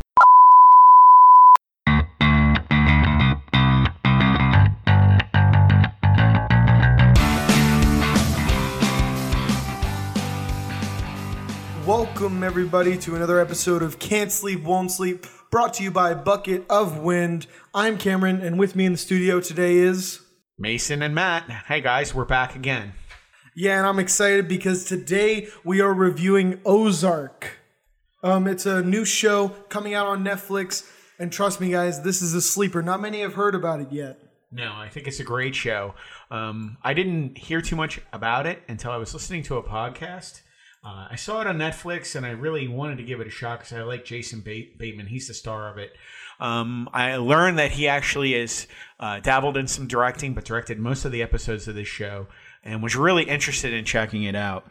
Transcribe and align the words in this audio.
Welcome, 12.22 12.44
everybody, 12.44 12.96
to 12.98 13.16
another 13.16 13.40
episode 13.40 13.82
of 13.82 13.98
Can't 13.98 14.30
Sleep, 14.30 14.62
Won't 14.62 14.92
Sleep, 14.92 15.26
brought 15.50 15.74
to 15.74 15.82
you 15.82 15.90
by 15.90 16.14
Bucket 16.14 16.64
of 16.70 16.98
Wind. 16.98 17.48
I'm 17.74 17.98
Cameron, 17.98 18.40
and 18.40 18.60
with 18.60 18.76
me 18.76 18.86
in 18.86 18.92
the 18.92 18.98
studio 18.98 19.40
today 19.40 19.78
is. 19.78 20.20
Mason 20.56 21.02
and 21.02 21.16
Matt. 21.16 21.50
Hey 21.66 21.80
guys, 21.80 22.14
we're 22.14 22.24
back 22.24 22.54
again. 22.54 22.92
Yeah, 23.56 23.78
and 23.78 23.88
I'm 23.88 23.98
excited 23.98 24.46
because 24.46 24.84
today 24.84 25.48
we 25.64 25.80
are 25.80 25.92
reviewing 25.92 26.60
Ozark. 26.64 27.58
Um, 28.22 28.46
it's 28.46 28.66
a 28.66 28.82
new 28.82 29.04
show 29.04 29.48
coming 29.68 29.92
out 29.92 30.06
on 30.06 30.22
Netflix, 30.22 30.88
and 31.18 31.32
trust 31.32 31.60
me, 31.60 31.72
guys, 31.72 32.02
this 32.02 32.22
is 32.22 32.34
a 32.34 32.40
sleeper. 32.40 32.82
Not 32.82 33.00
many 33.00 33.22
have 33.22 33.34
heard 33.34 33.56
about 33.56 33.80
it 33.80 33.90
yet. 33.90 34.20
No, 34.52 34.72
I 34.72 34.88
think 34.90 35.08
it's 35.08 35.18
a 35.18 35.24
great 35.24 35.56
show. 35.56 35.96
Um, 36.30 36.76
I 36.84 36.94
didn't 36.94 37.36
hear 37.36 37.60
too 37.60 37.74
much 37.74 38.00
about 38.12 38.46
it 38.46 38.62
until 38.68 38.92
I 38.92 38.96
was 38.96 39.12
listening 39.12 39.42
to 39.44 39.56
a 39.56 39.62
podcast. 39.64 40.42
Uh, 40.84 41.06
I 41.10 41.16
saw 41.16 41.40
it 41.40 41.46
on 41.46 41.58
Netflix, 41.58 42.16
and 42.16 42.26
I 42.26 42.30
really 42.30 42.66
wanted 42.66 42.98
to 42.98 43.04
give 43.04 43.20
it 43.20 43.26
a 43.28 43.30
shot 43.30 43.60
because 43.60 43.72
I 43.72 43.82
like 43.82 44.04
Jason 44.04 44.40
Bate- 44.40 44.78
Bateman. 44.78 45.06
He's 45.06 45.28
the 45.28 45.34
star 45.34 45.70
of 45.70 45.78
it. 45.78 45.92
Um, 46.40 46.90
I 46.92 47.16
learned 47.16 47.58
that 47.60 47.70
he 47.70 47.86
actually 47.86 48.32
has 48.32 48.66
uh, 48.98 49.20
dabbled 49.20 49.56
in 49.56 49.68
some 49.68 49.86
directing, 49.86 50.34
but 50.34 50.44
directed 50.44 50.80
most 50.80 51.04
of 51.04 51.12
the 51.12 51.22
episodes 51.22 51.68
of 51.68 51.76
this 51.76 51.86
show, 51.86 52.26
and 52.64 52.82
was 52.82 52.96
really 52.96 53.22
interested 53.22 53.72
in 53.72 53.84
checking 53.84 54.24
it 54.24 54.34
out. 54.34 54.66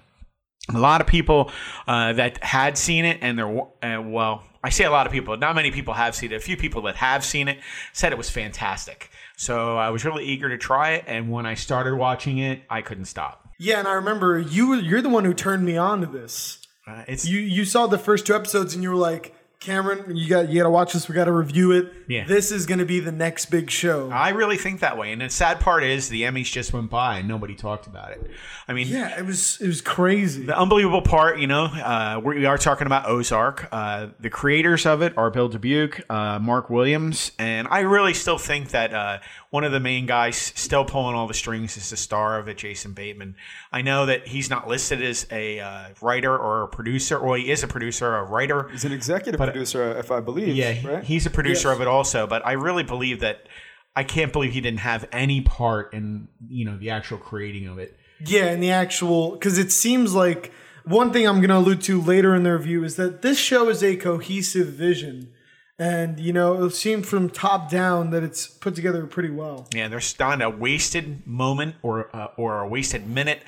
A 0.73 0.79
lot 0.79 0.99
of 0.99 1.07
people 1.07 1.49
uh, 1.87 2.11
that 2.13 2.43
had 2.43 2.77
seen 2.77 3.05
it, 3.05 3.19
and 3.21 3.37
they're 3.37 3.61
uh, 3.81 4.01
well, 4.01 4.43
I 4.63 4.69
say 4.69 4.83
a 4.83 4.91
lot 4.91 5.07
of 5.07 5.13
people, 5.13 5.37
not 5.37 5.55
many 5.55 5.71
people 5.71 5.93
have 5.93 6.13
seen 6.13 6.33
it. 6.33 6.35
A 6.35 6.39
few 6.41 6.57
people 6.57 6.81
that 6.83 6.97
have 6.97 7.23
seen 7.23 7.47
it 7.47 7.59
said 7.93 8.11
it 8.11 8.17
was 8.17 8.29
fantastic. 8.29 9.09
So 9.37 9.77
I 9.77 9.89
was 9.89 10.03
really 10.03 10.25
eager 10.25 10.49
to 10.49 10.57
try 10.57 10.91
it, 10.91 11.05
and 11.07 11.31
when 11.31 11.45
I 11.45 11.53
started 11.53 11.95
watching 11.95 12.37
it, 12.39 12.63
I 12.69 12.81
couldn't 12.81 13.05
stop. 13.05 13.40
Yeah, 13.63 13.77
and 13.77 13.87
I 13.87 13.93
remember 13.93 14.39
you. 14.39 14.73
You're 14.73 15.03
the 15.03 15.09
one 15.09 15.23
who 15.23 15.35
turned 15.35 15.63
me 15.63 15.77
on 15.77 16.01
to 16.01 16.07
this. 16.07 16.57
Uh, 16.87 17.03
it's 17.07 17.27
You 17.27 17.39
you 17.39 17.63
saw 17.63 17.85
the 17.85 17.99
first 17.99 18.25
two 18.25 18.33
episodes, 18.33 18.73
and 18.73 18.81
you 18.81 18.89
were 18.89 18.95
like, 18.95 19.35
Cameron, 19.61 20.17
you 20.17 20.27
got 20.27 20.49
you 20.49 20.59
got 20.59 20.63
to 20.63 20.71
watch 20.71 20.93
this. 20.93 21.07
We 21.07 21.13
got 21.13 21.25
to 21.25 21.31
review 21.31 21.71
it. 21.71 21.93
Yeah. 22.07 22.25
this 22.25 22.51
is 22.51 22.65
going 22.65 22.79
to 22.79 22.85
be 22.85 22.99
the 22.99 23.11
next 23.11 23.45
big 23.45 23.69
show. 23.69 24.09
I 24.09 24.29
really 24.29 24.57
think 24.57 24.79
that 24.79 24.97
way, 24.97 25.13
and 25.13 25.21
the 25.21 25.29
sad 25.29 25.59
part 25.59 25.83
is 25.83 26.09
the 26.09 26.23
Emmys 26.23 26.51
just 26.51 26.73
went 26.73 26.89
by 26.89 27.19
and 27.19 27.27
nobody 27.27 27.53
talked 27.53 27.85
about 27.85 28.11
it. 28.11 28.31
I 28.67 28.73
mean, 28.73 28.87
yeah, 28.87 29.19
it 29.19 29.23
was 29.23 29.61
it 29.61 29.67
was 29.67 29.79
crazy. 29.79 30.45
The 30.45 30.57
unbelievable 30.57 31.03
part, 31.03 31.39
you 31.39 31.45
know, 31.45 31.65
uh, 31.65 32.19
we 32.23 32.45
are 32.47 32.57
talking 32.57 32.87
about 32.87 33.07
Ozark. 33.07 33.69
Uh, 33.71 34.07
the 34.19 34.31
creators 34.31 34.87
of 34.87 35.03
it 35.03 35.15
are 35.15 35.29
Bill 35.29 35.47
Dubuque, 35.47 36.01
uh, 36.09 36.39
Mark 36.39 36.71
Williams, 36.71 37.31
and 37.37 37.67
I 37.69 37.81
really 37.81 38.15
still 38.15 38.39
think 38.39 38.71
that 38.71 38.95
uh, 38.95 39.19
one 39.51 39.63
of 39.63 39.71
the 39.71 39.79
main 39.79 40.07
guys 40.07 40.37
still 40.37 40.85
pulling 40.85 41.15
all 41.15 41.27
the 41.27 41.33
strings 41.35 41.77
is 41.77 41.91
the 41.91 41.97
star 41.97 42.39
of 42.39 42.47
it, 42.47 42.57
Jason 42.57 42.93
Bateman. 42.93 43.35
I 43.71 43.83
know 43.83 44.07
that 44.07 44.27
he's 44.27 44.49
not 44.49 44.67
listed 44.67 45.03
as 45.03 45.27
a 45.29 45.59
uh, 45.59 45.89
writer 46.01 46.35
or 46.35 46.63
a 46.63 46.67
producer, 46.67 47.21
well, 47.21 47.35
he 47.35 47.51
is 47.51 47.61
a 47.61 47.67
producer, 47.67 48.15
a 48.15 48.23
writer. 48.23 48.69
He's 48.69 48.85
an 48.85 48.91
executive 48.91 49.50
producer, 49.51 49.97
if 49.97 50.11
I 50.11 50.19
believe. 50.19 50.55
Yeah, 50.55 50.75
right? 50.87 51.03
he's 51.03 51.25
a 51.25 51.29
producer 51.29 51.69
Yes. 51.69 51.75
of 51.75 51.81
it 51.81 51.87
also, 51.87 52.27
but 52.27 52.45
I 52.45 52.53
really 52.53 52.83
believe 52.83 53.19
that 53.21 53.47
I 53.95 54.03
can't 54.03 54.31
believe 54.31 54.53
he 54.53 54.61
didn't 54.61 54.79
have 54.79 55.07
any 55.11 55.41
part 55.41 55.93
in 55.93 56.27
you 56.47 56.65
know 56.65 56.77
the 56.77 56.89
actual 56.91 57.17
creating 57.17 57.67
of 57.67 57.77
it. 57.79 57.97
Yeah, 58.25 58.45
and 58.45 58.61
the 58.61 58.71
actual 58.71 59.31
because 59.31 59.57
it 59.57 59.71
seems 59.71 60.13
like 60.13 60.51
one 60.85 61.11
thing 61.11 61.27
I'm 61.27 61.37
going 61.37 61.49
to 61.49 61.57
allude 61.57 61.81
to 61.83 62.01
later 62.01 62.33
in 62.35 62.43
the 62.43 62.53
review 62.53 62.83
is 62.83 62.95
that 62.95 63.21
this 63.21 63.37
show 63.37 63.69
is 63.69 63.83
a 63.83 63.95
cohesive 63.95 64.67
vision, 64.67 65.31
and 65.79 66.19
you 66.19 66.31
know 66.33 66.63
it 66.63 66.71
seems 66.71 67.07
from 67.09 67.29
top 67.29 67.69
down 67.69 68.11
that 68.11 68.23
it's 68.23 68.47
put 68.47 68.75
together 68.75 69.05
pretty 69.07 69.29
well. 69.31 69.67
Yeah, 69.73 69.87
there's 69.87 70.17
not 70.19 70.41
a 70.41 70.49
wasted 70.49 71.25
moment 71.27 71.75
or 71.81 72.15
uh, 72.15 72.27
or 72.37 72.61
a 72.61 72.67
wasted 72.67 73.07
minute 73.07 73.41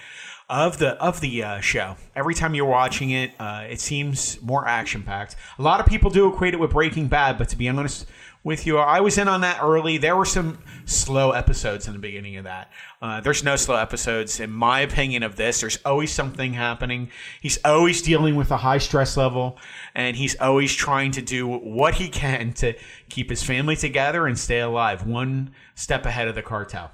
of 0.53 0.77
the 0.77 0.89
of 1.01 1.19
the 1.19 1.43
uh, 1.43 1.59
show. 1.61 1.95
Every 2.15 2.35
time 2.35 2.53
you're 2.53 2.65
watching 2.65 3.09
it, 3.09 3.31
uh, 3.39 3.65
it 3.67 3.81
seems 3.81 4.39
more 4.43 4.67
action 4.67 5.01
packed. 5.01 5.35
A 5.57 5.63
lot 5.63 5.79
of 5.79 5.87
people 5.87 6.11
do 6.11 6.31
equate 6.31 6.53
it 6.53 6.59
with 6.59 6.71
Breaking 6.71 7.07
Bad, 7.07 7.39
but 7.39 7.49
to 7.49 7.57
be 7.57 7.67
honest 7.67 8.05
with 8.43 8.67
you, 8.67 8.77
I 8.77 8.99
was 8.99 9.17
in 9.17 9.27
on 9.27 9.41
that 9.41 9.63
early. 9.63 9.97
There 9.97 10.15
were 10.15 10.25
some 10.25 10.59
slow 10.85 11.31
episodes 11.31 11.87
in 11.87 11.93
the 11.93 11.99
beginning 11.99 12.37
of 12.37 12.43
that. 12.43 12.71
Uh, 13.01 13.19
there's 13.19 13.43
no 13.43 13.55
slow 13.55 13.77
episodes, 13.77 14.39
in 14.39 14.51
my 14.51 14.81
opinion, 14.81 15.23
of 15.23 15.37
this. 15.37 15.61
There's 15.61 15.79
always 15.85 16.11
something 16.11 16.53
happening. 16.53 17.09
He's 17.41 17.57
always 17.65 18.03
dealing 18.03 18.35
with 18.35 18.51
a 18.51 18.57
high 18.57 18.77
stress 18.77 19.17
level, 19.17 19.57
and 19.95 20.15
he's 20.15 20.35
always 20.39 20.75
trying 20.75 21.11
to 21.13 21.21
do 21.23 21.47
what 21.47 21.95
he 21.95 22.09
can 22.09 22.53
to 22.53 22.75
keep 23.09 23.31
his 23.31 23.41
family 23.41 23.75
together 23.75 24.27
and 24.27 24.37
stay 24.37 24.59
alive, 24.59 25.07
one 25.07 25.51
step 25.73 26.05
ahead 26.05 26.27
of 26.27 26.35
the 26.35 26.43
cartel. 26.43 26.91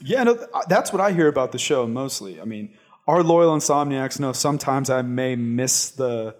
Yeah, 0.00 0.22
no, 0.24 0.38
that's 0.68 0.92
what 0.92 1.00
I 1.00 1.12
hear 1.12 1.28
about 1.28 1.52
the 1.52 1.58
show 1.58 1.86
mostly. 1.86 2.40
I 2.40 2.44
mean, 2.44 2.74
our 3.06 3.22
loyal 3.22 3.54
insomniacs 3.56 4.18
know 4.20 4.32
sometimes 4.32 4.90
I 4.90 5.02
may 5.02 5.36
miss 5.36 5.90
the 5.90 6.34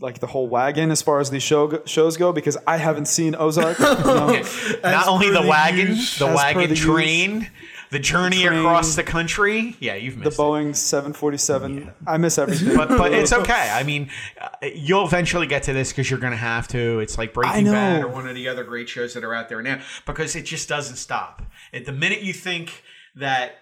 like 0.00 0.20
the 0.20 0.26
whole 0.28 0.48
wagon 0.48 0.90
as 0.90 1.02
far 1.02 1.20
as 1.20 1.30
these 1.30 1.42
show 1.42 1.82
shows 1.84 2.16
go 2.16 2.32
because 2.32 2.56
I 2.66 2.76
haven't 2.78 3.06
seen 3.06 3.34
Ozark. 3.34 3.78
you 3.78 3.84
know? 3.84 4.42
Not 4.82 5.08
only 5.08 5.30
the 5.30 5.42
the 5.42 5.48
wagon, 5.48 5.88
use- 5.88 6.18
the 6.18 6.26
wagon 6.26 6.62
the 6.62 6.68
use. 6.70 6.80
train, 6.80 7.50
the 7.90 7.98
journey 7.98 8.44
train, 8.44 8.60
across 8.60 8.94
the 8.94 9.02
country. 9.02 9.76
Yeah, 9.80 9.96
you've 9.96 10.14
the 10.18 10.26
missed 10.26 10.38
it. 10.38 10.42
Boeing 10.42 10.76
747. 10.76 11.92
I 12.06 12.16
miss 12.18 12.38
everything. 12.38 12.76
But, 12.76 12.88
but 12.88 13.12
it's 13.12 13.32
okay. 13.42 13.70
I 13.72 13.82
mean, 13.82 14.10
uh, 14.40 14.48
you'll 14.74 15.04
eventually 15.06 15.46
get 15.48 15.64
to 15.64 15.72
this 15.72 15.90
because 15.90 16.08
you're 16.08 16.20
going 16.20 16.32
to 16.32 16.36
have 16.36 16.68
to. 16.68 17.00
It's 17.00 17.18
like 17.18 17.34
Breaking. 17.34 17.64
Bad 17.64 18.02
or 18.02 18.08
one 18.08 18.28
of 18.28 18.34
the 18.34 18.48
other 18.48 18.64
great 18.64 18.88
shows 18.88 19.12
that 19.14 19.24
are 19.24 19.34
out 19.34 19.48
there 19.48 19.60
now 19.60 19.80
because 20.06 20.36
it 20.36 20.42
just 20.42 20.68
doesn't 20.68 20.96
stop. 20.96 21.42
At 21.72 21.84
the 21.86 21.92
minute 21.92 22.22
you 22.22 22.32
think 22.32 22.82
that 23.16 23.52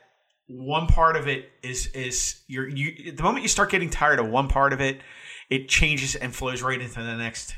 one 0.46 0.86
part 0.86 1.16
of 1.16 1.28
it 1.28 1.50
is 1.62 1.88
is 1.88 2.40
you're 2.46 2.66
you 2.68 3.12
the 3.12 3.22
moment 3.22 3.42
you 3.42 3.48
start 3.48 3.70
getting 3.70 3.90
tired 3.90 4.18
of 4.18 4.28
one 4.28 4.48
part 4.48 4.72
of 4.72 4.80
it, 4.80 5.00
it 5.50 5.68
changes 5.68 6.14
and 6.14 6.34
flows 6.34 6.62
right 6.62 6.80
into 6.80 7.00
the 7.00 7.16
next 7.16 7.54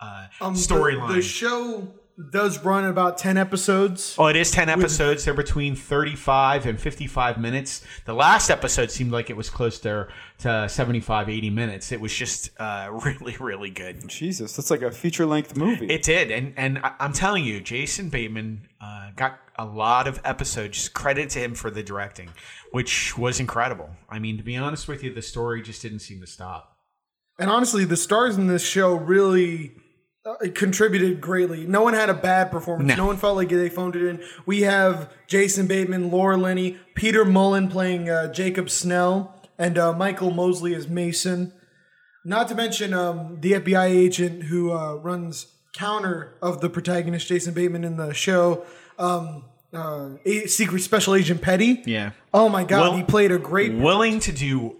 uh, 0.00 0.26
Um, 0.40 0.54
the- 0.54 0.60
storyline. 0.60 1.14
The, 1.14 1.22
show 1.22 1.94
does 2.30 2.62
run 2.64 2.84
about 2.84 3.16
ten 3.18 3.36
episodes. 3.36 4.14
Oh, 4.18 4.26
it 4.26 4.36
is 4.36 4.50
10 4.50 4.68
episodes. 4.68 5.24
They're 5.24 5.34
between 5.34 5.74
35 5.74 6.66
and 6.66 6.80
55 6.80 7.38
minutes. 7.38 7.84
The 8.04 8.12
last 8.14 8.50
episode 8.50 8.90
seemed 8.90 9.12
like 9.12 9.30
it 9.30 9.36
was 9.36 9.48
close 9.48 9.78
to, 9.80 10.08
to 10.40 10.68
75, 10.68 11.28
80 11.28 11.50
minutes. 11.50 11.90
It 11.90 12.00
was 12.00 12.14
just 12.14 12.50
uh, 12.60 12.90
really, 13.04 13.36
really 13.40 13.70
good. 13.70 14.06
Jesus, 14.08 14.54
that's 14.56 14.70
like 14.70 14.82
a 14.82 14.90
feature 14.90 15.26
length 15.26 15.56
movie. 15.56 15.86
It 15.86 16.02
did. 16.02 16.30
And, 16.30 16.52
and 16.56 16.78
I- 16.78 16.94
I'm 17.00 17.12
telling 17.12 17.44
you, 17.44 17.60
Jason 17.60 18.08
Bateman 18.10 18.68
uh, 18.80 19.10
got 19.16 19.38
a 19.56 19.64
lot 19.64 20.06
of 20.06 20.20
episodes. 20.24 20.88
Credit 20.88 21.30
to 21.30 21.38
him 21.38 21.54
for 21.54 21.70
the 21.70 21.82
directing, 21.82 22.28
which 22.72 23.16
was 23.16 23.40
incredible. 23.40 23.90
I 24.10 24.18
mean, 24.18 24.36
to 24.36 24.42
be 24.42 24.56
honest 24.56 24.86
with 24.86 25.02
you, 25.02 25.12
the 25.14 25.22
story 25.22 25.62
just 25.62 25.80
didn't 25.82 26.00
seem 26.00 26.20
to 26.20 26.26
stop. 26.26 26.76
And 27.38 27.50
honestly, 27.50 27.84
the 27.84 27.96
stars 27.96 28.36
in 28.36 28.46
this 28.46 28.62
show 28.62 28.94
really 28.94 29.72
uh, 30.24 30.34
contributed 30.54 31.20
greatly. 31.20 31.66
No 31.66 31.82
one 31.82 31.94
had 31.94 32.08
a 32.08 32.14
bad 32.14 32.50
performance. 32.50 32.88
No. 32.88 32.96
No. 32.96 33.06
one 33.06 33.16
felt 33.16 33.36
like 33.36 33.48
they 33.48 33.68
phoned 33.68 33.96
it 33.96 34.06
in. 34.06 34.22
We 34.46 34.62
have 34.62 35.12
Jason 35.26 35.66
Bateman, 35.66 36.10
Laura 36.10 36.36
Linney, 36.36 36.78
Peter 36.94 37.24
Mullan 37.24 37.70
playing 37.70 38.08
uh, 38.08 38.32
Jacob 38.32 38.70
Snell, 38.70 39.34
and 39.58 39.76
uh, 39.78 39.92
Michael 39.92 40.30
Mosley 40.30 40.74
as 40.74 40.88
Mason. 40.88 41.52
Not 42.24 42.46
to 42.48 42.54
mention 42.54 42.94
um, 42.94 43.38
the 43.40 43.52
FBI 43.52 43.86
agent 43.88 44.44
who 44.44 44.72
uh, 44.72 44.94
runs 44.94 45.46
counter 45.74 46.34
of 46.40 46.60
the 46.60 46.70
protagonist, 46.70 47.26
Jason 47.26 47.52
Bateman, 47.54 47.82
in 47.84 47.96
the 47.96 48.14
show. 48.14 48.64
Um, 48.98 49.44
uh, 49.74 50.10
a- 50.24 50.46
Secret 50.46 50.82
Special 50.82 51.14
Agent 51.16 51.42
Petty. 51.42 51.82
Yeah. 51.86 52.10
Oh 52.32 52.48
my 52.48 52.62
God, 52.62 52.80
Well- 52.90 52.96
he 52.96 53.02
played 53.02 53.32
a 53.32 53.38
great. 53.38 53.72
willing 53.74 54.20
to 54.20 54.30
do 54.32 54.76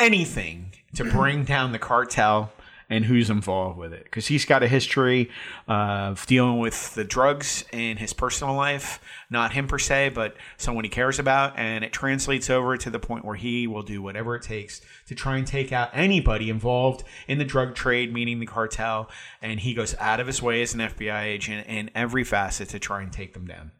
anything 0.00 0.72
to 0.94 1.04
bring 1.04 1.44
down 1.44 1.72
the 1.72 1.78
cartel 1.78 2.52
and 2.88 3.04
who's 3.04 3.30
involved 3.30 3.78
with 3.78 3.92
it. 3.92 4.04
Because 4.04 4.26
he's 4.26 4.44
got 4.44 4.62
a 4.62 4.68
history 4.68 5.30
of 5.68 6.24
dealing 6.26 6.58
with 6.58 6.94
the 6.94 7.04
drugs 7.04 7.64
in 7.72 7.96
his 7.96 8.12
personal 8.12 8.54
life 8.54 9.00
not 9.30 9.52
him 9.52 9.66
per 9.66 9.78
se 9.78 10.10
but 10.10 10.36
someone 10.56 10.84
he 10.84 10.90
cares 10.90 11.18
about 11.18 11.58
and 11.58 11.84
it 11.84 11.92
translates 11.92 12.48
over 12.48 12.76
to 12.76 12.90
the 12.90 12.98
point 12.98 13.24
where 13.24 13.34
he 13.34 13.66
will 13.66 13.82
do 13.82 14.00
whatever 14.00 14.36
it 14.36 14.42
takes 14.42 14.80
to 15.06 15.14
try 15.14 15.36
and 15.36 15.46
take 15.46 15.72
out 15.72 15.90
anybody 15.92 16.50
involved 16.50 17.02
in 17.26 17.38
the 17.38 17.44
drug 17.44 17.74
trade 17.74 18.12
meaning 18.12 18.38
the 18.40 18.46
cartel 18.46 19.10
and 19.42 19.60
he 19.60 19.74
goes 19.74 19.94
out 19.98 20.20
of 20.20 20.26
his 20.26 20.40
way 20.40 20.62
as 20.62 20.74
an 20.74 20.80
fbi 20.80 21.24
agent 21.24 21.66
in 21.66 21.90
every 21.94 22.24
facet 22.24 22.68
to 22.68 22.78
try 22.78 23.02
and 23.02 23.12
take 23.12 23.34
them 23.34 23.46
down. 23.46 23.72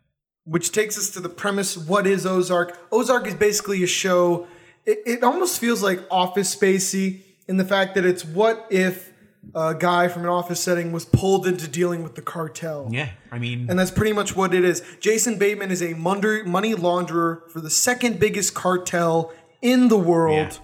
Which 0.45 0.71
takes 0.71 0.97
us 0.97 1.11
to 1.11 1.21
the 1.21 1.29
premise 1.29 1.77
what 1.77 2.07
is 2.07 2.25
ozark? 2.25 2.79
Ozark 2.93 3.27
is 3.27 3.35
basically 3.35 3.83
a 3.83 3.87
show 3.87 4.47
it, 4.85 5.03
it 5.05 5.23
almost 5.25 5.59
feels 5.59 5.83
like 5.83 6.01
office 6.11 6.55
spacey 6.55 7.23
in 7.49 7.57
the 7.57 7.65
fact 7.65 7.95
that 7.95 8.05
it's 8.05 8.25
what 8.25 8.67
if 8.71 9.13
a 9.55 9.75
guy 9.75 10.09
from 10.09 10.23
an 10.23 10.29
office 10.29 10.59
setting 10.59 10.91
was 10.91 11.05
pulled 11.05 11.47
into 11.47 11.69
dealing 11.69 12.03
with 12.03 12.15
the 12.17 12.23
cartel. 12.23 12.89
Yeah 12.91 13.11
i 13.31 13.39
mean 13.39 13.67
and 13.69 13.79
that's 13.79 13.91
pretty 13.93 14.13
much 14.13 14.35
what 14.35 14.53
it 14.55 14.65
is. 14.65 14.83
Jason 15.01 15.39
bateman 15.39 15.71
is 15.71 15.83
a 15.83 15.95
money 15.95 16.75
launderer 16.75 17.49
for 17.51 17.61
the 17.61 17.71
second 17.71 18.19
biggest 18.19 18.55
cartel 18.55 19.33
in 19.63 19.89
the 19.89 19.99
world. 19.99 20.37
Yeah. 20.53 20.59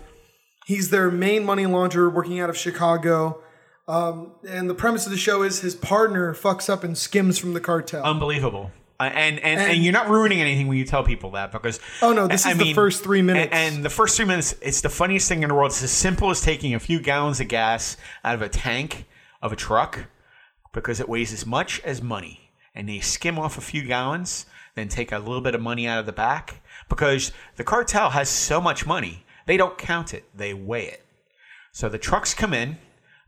he's 0.66 0.90
their 0.90 1.10
main 1.10 1.44
money 1.44 1.64
launderer 1.64 2.12
working 2.12 2.40
out 2.40 2.50
of 2.50 2.56
chicago. 2.56 3.42
Um, 3.88 4.32
and 4.48 4.70
the 4.70 4.74
premise 4.74 5.06
of 5.06 5.12
the 5.12 5.18
show 5.18 5.42
is 5.42 5.60
his 5.60 5.74
partner 5.74 6.34
fucks 6.34 6.70
up 6.70 6.84
and 6.84 6.96
skims 6.96 7.36
from 7.38 7.52
the 7.52 7.60
cartel. 7.60 8.04
Unbelievable. 8.04 8.70
Uh, 9.10 9.14
and, 9.14 9.38
and, 9.40 9.60
and 9.60 9.72
And- 9.72 9.82
you're 9.84 9.92
not 9.92 10.08
ruining 10.08 10.40
anything 10.40 10.68
when 10.68 10.78
you 10.78 10.84
tell 10.84 11.02
people 11.04 11.32
that 11.32 11.52
because 11.52 11.80
Oh, 12.00 12.12
no, 12.12 12.26
this 12.26 12.46
is 12.46 12.56
the 12.58 12.72
first 12.74 13.02
three 13.02 13.22
minutes. 13.22 13.52
and, 13.52 13.76
and 13.76 13.84
the 13.84 13.90
first 13.90 14.16
three 14.16 14.26
minutes 14.26 14.54
it's 14.62 14.80
the 14.80 14.88
funniest 14.88 15.28
thing 15.28 15.42
in 15.42 15.48
the 15.48 15.54
world. 15.54 15.70
It's 15.70 15.82
as 15.82 15.90
simple 15.90 16.30
as 16.30 16.40
taking 16.40 16.74
a 16.74 16.80
few 16.80 17.00
gallons 17.00 17.40
of 17.40 17.48
gas 17.48 17.96
out 18.24 18.34
of 18.34 18.42
a 18.42 18.48
tank 18.48 19.06
of 19.40 19.52
a 19.52 19.56
truck 19.56 20.06
because 20.72 21.00
it 21.00 21.08
weighs 21.08 21.32
as 21.32 21.44
much 21.46 21.80
as 21.80 22.00
money. 22.02 22.50
And 22.74 22.88
they 22.88 23.00
skim 23.00 23.38
off 23.38 23.58
a 23.58 23.60
few 23.60 23.82
gallons 23.82 24.46
then 24.74 24.88
take 24.88 25.12
a 25.12 25.18
little 25.18 25.42
bit 25.42 25.54
of 25.54 25.60
money 25.60 25.86
out 25.86 25.98
of 26.00 26.06
the 26.06 26.12
back 26.12 26.62
because 26.88 27.30
the 27.56 27.64
cartel 27.64 28.08
has 28.10 28.26
so 28.30 28.58
much 28.58 28.86
money 28.86 29.24
they 29.44 29.56
don't 29.56 29.76
count 29.76 30.14
it. 30.14 30.24
They 30.34 30.54
weigh 30.54 30.86
it. 30.86 31.04
So 31.72 31.88
the 31.88 31.98
trucks 31.98 32.32
come 32.32 32.54
in, 32.54 32.78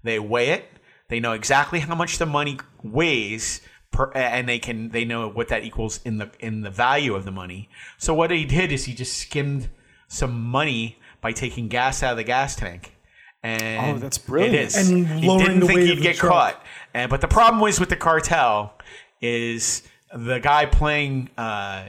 they 0.04 0.18
weigh 0.20 0.50
it, 0.50 0.64
they 1.08 1.18
know 1.20 1.32
exactly 1.32 1.80
how 1.80 1.94
much 1.96 2.18
the 2.18 2.24
money 2.26 2.58
weighs, 2.82 3.60
per, 3.94 4.10
and 4.14 4.46
they 4.48 4.58
can 4.58 4.90
they 4.90 5.04
know 5.04 5.28
what 5.28 5.48
that 5.48 5.64
equals 5.64 6.00
in 6.04 6.18
the 6.18 6.30
in 6.40 6.60
the 6.60 6.70
value 6.70 7.14
of 7.14 7.24
the 7.24 7.30
money. 7.30 7.68
So 7.96 8.12
what 8.12 8.30
he 8.30 8.44
did 8.44 8.70
is 8.72 8.84
he 8.84 8.92
just 8.94 9.16
skimmed 9.16 9.70
some 10.08 10.38
money 10.42 10.98
by 11.20 11.32
taking 11.32 11.68
gas 11.68 12.02
out 12.02 12.12
of 12.12 12.16
the 12.18 12.24
gas 12.24 12.54
tank. 12.56 12.94
And 13.42 13.96
Oh, 13.96 13.98
that's 13.98 14.18
brilliant. 14.18 14.54
It 14.54 14.60
is. 14.66 14.90
And 14.90 15.06
he 15.06 15.38
didn't 15.38 15.60
the 15.60 15.66
think 15.66 15.80
he'd 15.80 16.02
get 16.02 16.16
truck. 16.16 16.32
caught. 16.32 16.66
And 16.92 17.10
but 17.10 17.20
the 17.20 17.28
problem 17.28 17.60
was 17.60 17.80
with 17.80 17.88
the 17.88 17.96
cartel 17.96 18.74
is 19.20 19.82
the 20.14 20.38
guy 20.38 20.66
playing 20.66 21.30
uh, 21.38 21.86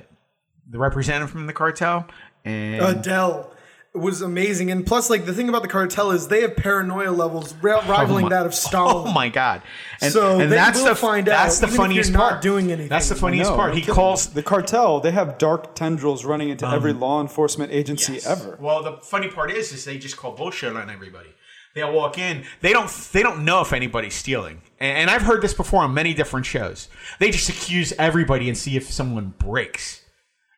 the 0.70 0.80
representative 0.80 1.30
from 1.30 1.48
the 1.48 1.54
cartel 1.54 2.08
and 2.44 2.82
Adele 2.84 3.52
was 3.96 4.22
amazing, 4.22 4.72
and 4.72 4.86
plus, 4.86 5.10
like 5.10 5.26
the 5.26 5.34
thing 5.34 5.50
about 5.50 5.62
the 5.62 5.68
cartel 5.68 6.12
is 6.12 6.28
they 6.28 6.42
have 6.42 6.56
paranoia 6.56 7.12
levels 7.12 7.54
ri- 7.62 7.72
oh 7.72 7.82
rivaling 7.88 8.24
my- 8.24 8.30
that 8.30 8.46
of 8.46 8.52
oh 8.52 8.56
Stalin. 8.56 9.08
Oh 9.08 9.12
my 9.14 9.30
god! 9.30 9.62
And, 10.02 10.12
So 10.12 10.40
and 10.40 10.52
they 10.52 10.56
that's 10.56 10.80
will 10.80 10.90
the 10.90 10.96
find 10.96 11.28
that's 11.28 11.58
out, 11.64 11.68
the 11.70 11.74
even 11.74 11.74
if 11.74 11.78
you're 11.78 11.86
funniest 11.88 12.12
not 12.12 12.30
part. 12.32 12.42
doing 12.42 12.72
anything. 12.72 12.90
That's 12.90 13.10
the 13.10 13.16
funniest 13.16 13.52
No, 13.52 13.56
part. 13.58 13.70
no 13.70 13.76
he 13.76 13.82
kidding. 13.82 13.96
calls. 13.96 14.28
the 14.28 14.44
cartel. 14.44 15.00
They 15.00 15.12
have 15.12 15.38
dark 15.38 15.76
tendrils 15.76 16.26
running 16.26 16.50
into 16.50 16.68
every 16.68 16.92
um, 16.92 17.00
law 17.00 17.22
enforcement 17.22 17.72
agency 17.72 18.14
Yes. 18.14 18.26
ever. 18.28 18.58
Well, 18.60 18.84
the 18.84 18.94
funny 18.98 19.30
part 19.30 19.52
is, 19.52 19.72
is 19.72 19.86
they 19.86 19.98
just 19.98 20.18
call 20.18 20.32
bullshit 20.34 20.76
on 20.76 20.90
everybody. 20.90 21.30
They'll 21.74 21.92
walk 21.92 22.18
in. 22.18 22.46
They 22.62 22.72
don't. 22.72 22.90
They 23.12 23.22
don't 23.22 23.44
know 23.44 23.60
if 23.62 23.74
anybody's 23.74 24.14
stealing. 24.14 24.62
And, 24.80 24.98
and 24.98 25.10
I've 25.10 25.24
heard 25.24 25.42
this 25.42 25.54
before 25.54 25.84
on 25.84 25.94
many 25.94 26.14
different 26.14 26.46
shows. 26.46 26.88
They 27.20 27.32
just 27.32 27.50
accuse 27.50 27.92
everybody 28.00 28.48
and 28.48 28.58
see 28.58 28.78
if 28.78 28.90
someone 28.92 29.34
breaks. 29.40 30.02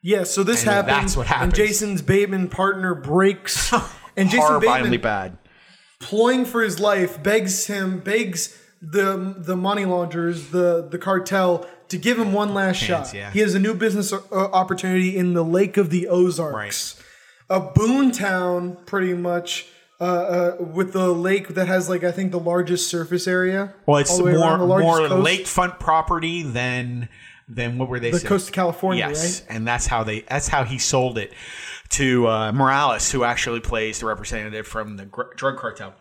Yeah, 0.08 0.24
so 0.24 0.42
this 0.44 0.62
And 0.64 0.72
happens. 0.72 0.98
that's 0.98 1.18
what 1.18 1.28
And. 1.28 1.54
Jason's 1.54 2.02
Bateman 2.02 2.48
partner 2.48 2.96
breaks, 2.96 3.74
and 4.18 4.30
Jason 4.30 4.60
Bateman, 4.62 5.02
bad. 5.02 5.38
ploying 6.00 6.46
for 6.46 6.62
his 6.62 6.80
life, 6.80 7.22
begs 7.22 7.68
him, 7.68 8.00
begs 8.00 8.58
the 8.82 9.36
the 9.38 9.58
money 9.58 9.84
launderers, 9.84 10.50
the 10.52 10.88
the 10.90 10.98
cartel, 10.98 11.68
to 11.90 11.98
give 11.98 12.18
him 12.18 12.32
one 12.32 12.54
last 12.54 12.80
Chance, 12.80 13.10
shot. 13.10 13.16
yeah. 13.18 13.32
He 13.32 13.40
has 13.40 13.54
a 13.54 13.60
new 13.60 13.74
business 13.74 14.14
uh, 14.14 14.20
opportunity 14.32 15.18
in 15.18 15.34
the 15.34 15.44
Lake 15.44 15.76
of 15.76 15.90
the 15.90 16.08
Ozarks, 16.08 17.02
a 17.50 17.60
boon 17.60 18.12
town, 18.12 18.78
pretty 18.86 19.14
much. 19.14 19.68
Uh, 20.00 20.04
uh, 20.60 20.64
with 20.64 20.94
the 20.94 21.12
lake 21.12 21.56
that 21.56 21.68
has 21.68 21.90
like 21.90 22.04
I 22.04 22.12
think 22.12 22.32
the 22.32 22.40
largest 22.40 22.88
surface 22.88 23.28
area. 23.28 23.74
Well, 23.88 23.98
it's 23.98 24.12
all 24.12 24.18
the 24.20 24.24
way 24.26 24.34
more 24.38 24.60
more 24.60 25.00
coast. 25.08 25.28
lakefront 25.28 25.80
property 25.80 26.44
than 26.44 27.10
than 27.48 27.78
what 27.78 27.90
were 27.90 28.00
they? 28.00 28.12
The 28.12 28.20
saying? 28.20 28.28
coast 28.30 28.48
of 28.50 28.54
California, 28.54 29.06
yes, 29.08 29.42
right? 29.42 29.56
and 29.56 29.68
that's 29.68 29.88
how 29.88 30.04
they 30.04 30.22
that's 30.22 30.48
how 30.48 30.64
he 30.64 30.78
sold 30.80 31.18
it 31.18 31.34
to 31.90 32.28
uh, 32.28 32.52
Morales, 32.52 33.12
who 33.12 33.24
actually 33.24 33.60
plays 33.62 34.00
the 34.00 34.06
representative 34.06 34.68
from 34.68 34.98
the 34.98 35.06
gr- 35.06 35.34
drug 35.36 35.58
cartel. 35.58 35.94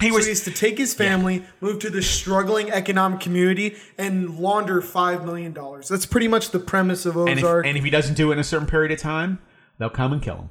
He 0.00 0.08
So 0.08 0.14
was 0.14 0.24
he 0.24 0.30
has 0.30 0.40
to 0.44 0.50
take 0.50 0.78
his 0.78 0.94
family, 0.94 1.44
move 1.60 1.78
to 1.80 1.90
the 1.90 2.00
struggling 2.00 2.70
economic 2.70 3.20
community, 3.20 3.76
and 3.98 4.38
launder 4.38 4.80
five 4.80 5.26
million 5.26 5.52
dollars. 5.52 5.88
That's 5.88 6.06
pretty 6.06 6.28
much 6.28 6.50
the 6.50 6.58
premise 6.58 7.04
of 7.04 7.16
and 7.16 7.28
if, 7.38 7.38
Ozark. 7.44 7.66
and 7.66 7.76
if 7.76 7.84
he 7.84 7.90
doesn't 7.90 8.14
do 8.14 8.30
it 8.30 8.34
in 8.34 8.38
a 8.38 8.44
certain 8.44 8.66
period 8.66 8.92
of 8.92 8.98
time, 8.98 9.38
they'll 9.78 9.90
come 9.90 10.14
and 10.14 10.22
kill 10.22 10.36
him. 10.36 10.48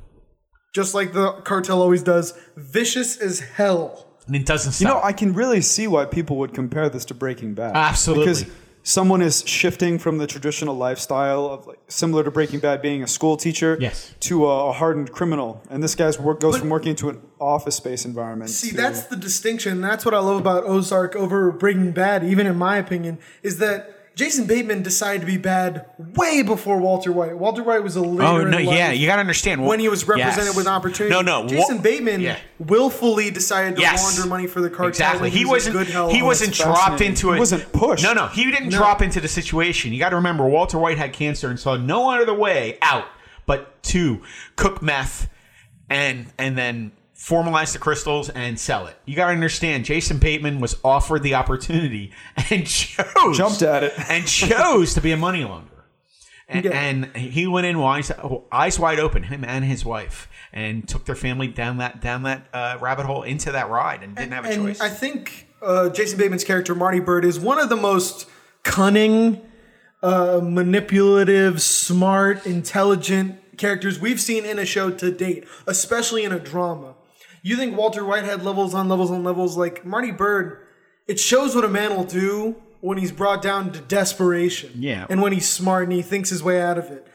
just 0.76 0.94
like 0.94 1.14
the 1.14 1.32
cartel 1.46 1.82
always 1.82 2.04
does, 2.04 2.36
vicious 2.56 3.18
as 3.18 3.40
hell. 3.40 4.06
And 4.28 4.36
it 4.36 4.46
doesn't 4.46 4.80
You 4.80 4.86
know, 4.86 5.02
I 5.04 5.14
can 5.14 5.34
really 5.34 5.62
see 5.62 5.88
why 5.88 6.06
people 6.06 6.38
would 6.38 6.54
compare 6.54 6.88
this 6.88 7.04
to 7.06 7.16
Breaking 7.16 7.56
Bad. 7.56 7.76
Absolutely. 7.76 8.26
Because 8.26 8.46
someone 8.90 9.22
is 9.22 9.44
shifting 9.48 10.00
from 10.00 10.18
the 10.18 10.26
traditional 10.26 10.74
lifestyle 10.76 11.46
of 11.46 11.68
like 11.68 11.80
similar 11.88 12.24
to 12.24 12.32
Breaking 12.32 12.60
Bad 12.60 12.82
being 12.82 13.04
a 13.04 13.08
school 13.08 13.38
teacher 13.38 13.78
Yes. 13.80 14.14
to 14.22 14.48
a, 14.48 14.70
a 14.70 14.72
hardened 14.72 15.12
criminal. 15.12 15.62
And 15.70 15.84
this 15.84 15.94
guy's 15.94 16.20
work 16.20 16.40
goes 16.40 16.58
from 16.58 16.70
working 16.70 16.90
into 16.90 17.10
an 17.10 17.22
office 17.40 17.76
space 17.76 18.04
environment. 18.04 18.50
See, 18.50 18.72
to- 18.72 18.78
that's 18.78 19.04
the 19.04 19.16
distinction. 19.16 19.82
That's 19.82 20.06
what 20.06 20.14
I 20.16 20.20
love 20.20 20.38
about 20.40 20.64
Ozark 20.64 21.16
over 21.16 21.52
Breaking 21.52 21.92
Bad, 21.92 22.24
even 22.24 22.48
in 22.48 22.58
my 22.58 22.78
opinion, 22.78 23.20
is 23.44 23.60
that 23.60 23.99
Jason 24.20 24.46
Bateman 24.48 24.84
decided 24.84 25.22
to 25.22 25.26
be 25.26 25.38
bad 25.38 25.86
way 25.98 26.42
before 26.42 26.78
Walter 26.78 27.10
White. 27.14 27.38
Walter 27.38 27.64
White 27.64 27.82
was 27.84 27.96
a 27.96 28.02
later 28.02 28.24
oh 28.24 28.44
no, 28.44 28.58
in 28.58 28.66
life 28.66 28.76
yeah, 28.76 28.92
you 28.92 29.08
got 29.08 29.16
to 29.16 29.22
understand 29.22 29.66
when 29.66 29.80
he 29.80 29.88
was 29.88 30.06
represented 30.06 30.48
Yes. 30.48 30.56
with 30.58 30.68
opportunity. 30.68 31.14
No, 31.16 31.22
no, 31.22 31.48
Jason 31.48 31.78
Wa- 31.78 31.82
Bateman 31.84 32.20
yeah. 32.20 32.38
willfully 32.60 33.32
decided 33.32 33.78
to 33.78 33.82
Yes. 33.82 34.04
launder 34.04 34.28
money 34.30 34.46
for 34.46 34.60
the 34.60 34.70
cartel. 34.70 34.88
Exactly. 34.90 35.22
when 35.22 35.32
He 35.32 35.46
was 35.46 35.52
wasn't. 35.68 35.76
good 35.78 35.88
hell 35.88 36.10
he 36.10 36.22
wasn't 36.22 36.54
dropped 36.54 36.78
fascinating. 36.80 37.08
into 37.08 37.32
it. 37.32 37.34
He 37.36 37.40
wasn't 37.40 37.72
pushed. 37.72 38.04
No, 38.04 38.12
no. 38.14 38.28
He 38.28 38.52
didn't 38.52 38.70
drop 38.72 39.02
into 39.02 39.22
the 39.22 39.30
situation. 39.30 39.94
You 39.94 40.00
got 40.00 40.10
to 40.10 40.18
remember, 40.18 40.46
Walter 40.46 40.78
White 40.78 40.98
had 40.98 41.14
cancer 41.14 41.50
and 41.50 41.58
saw 41.58 41.78
no 41.78 42.12
other 42.12 42.34
way 42.34 42.78
out 42.82 43.06
but 43.46 43.82
to 43.84 44.22
cook 44.58 44.82
meth 44.82 45.30
and 45.90 46.28
and 46.38 46.58
then 46.58 46.92
formalize 47.20 47.74
the 47.74 47.80
crystals 47.80 48.30
and 48.30 48.58
sell 48.58 48.88
it. 48.88 48.96
You 49.06 49.14
got 49.16 49.26
to 49.28 49.34
understand, 49.34 49.84
Jason 49.84 50.20
Bateman 50.20 50.62
was 50.62 50.78
offered 50.86 51.22
the 51.22 51.36
opportunity 51.36 52.14
and 52.50 52.66
chose 52.68 53.38
Jumped 53.38 53.62
at 53.62 53.84
it. 53.84 53.94
and 54.10 54.26
chose 54.26 54.94
to 54.94 55.02
be 55.02 55.12
a 55.12 55.18
money 55.18 55.44
launderer. 55.44 55.66
And, 56.48 56.64
Yeah. 56.66 56.72
and 56.72 57.06
he 57.18 57.46
went 57.46 57.68
in 57.68 57.76
eyes, 57.76 58.10
eyes 58.52 58.80
wide 58.80 59.00
open, 59.00 59.24
him 59.24 59.44
and 59.44 59.66
his 59.66 59.84
wife, 59.86 60.30
and 60.54 60.88
took 60.88 61.04
their 61.06 61.14
family 61.16 61.48
down 61.48 61.78
that 61.78 62.00
down 62.02 62.24
that 62.24 62.48
uh, 62.54 62.78
rabbit 62.80 63.06
hole 63.06 63.22
into 63.24 63.52
that 63.52 63.70
ride, 63.70 64.02
and 64.02 64.16
didn't 64.16 64.32
have 64.32 64.46
a 64.46 64.50
and 64.50 64.64
choice. 64.66 64.80
I 64.82 64.90
think 64.90 65.48
uh, 65.62 65.90
Jason 65.90 66.18
Bateman's 66.18 66.44
character 66.46 66.74
Marty 66.74 67.00
Byrde 67.02 67.26
is 67.26 67.38
one 67.40 67.60
of 67.60 67.68
the 67.70 67.76
most 67.76 68.28
cunning, 68.64 69.42
uh, 70.02 70.40
manipulative, 70.42 71.62
smart, 71.62 72.46
intelligent 72.48 73.58
characters 73.58 74.00
we've 74.00 74.22
seen 74.22 74.46
in 74.46 74.58
a 74.58 74.66
show 74.66 74.90
to 74.90 75.12
date, 75.12 75.46
especially 75.68 76.24
in 76.24 76.32
a 76.32 76.40
drama. 76.40 76.96
You 77.42 77.56
think 77.56 77.78
Walter 77.78 78.06
White 78.06 78.24
had 78.24 78.44
levels 78.44 78.74
on 78.74 78.90
levels 78.90 79.12
on 79.12 79.24
levels 79.24 79.58
like 79.58 79.86
Marty 79.86 80.12
Byrde? 80.12 80.58
It 81.08 81.20
shows 81.20 81.56
what 81.56 81.66
a 81.66 81.70
man 81.70 81.96
will 81.96 82.04
do 82.04 82.56
when 82.82 82.98
he's 82.98 83.12
brought 83.12 83.42
down 83.42 83.72
to 83.72 83.80
desperation. 83.82 84.72
Yeah. 84.76 85.06
and 85.10 85.22
when 85.22 85.34
he's 85.34 85.50
smart 85.50 85.84
and 85.84 85.92
he 85.92 86.02
thinks 86.02 86.30
his 86.30 86.44
way 86.44 86.62
out 86.62 86.78
of 86.78 86.86
it. 86.86 87.08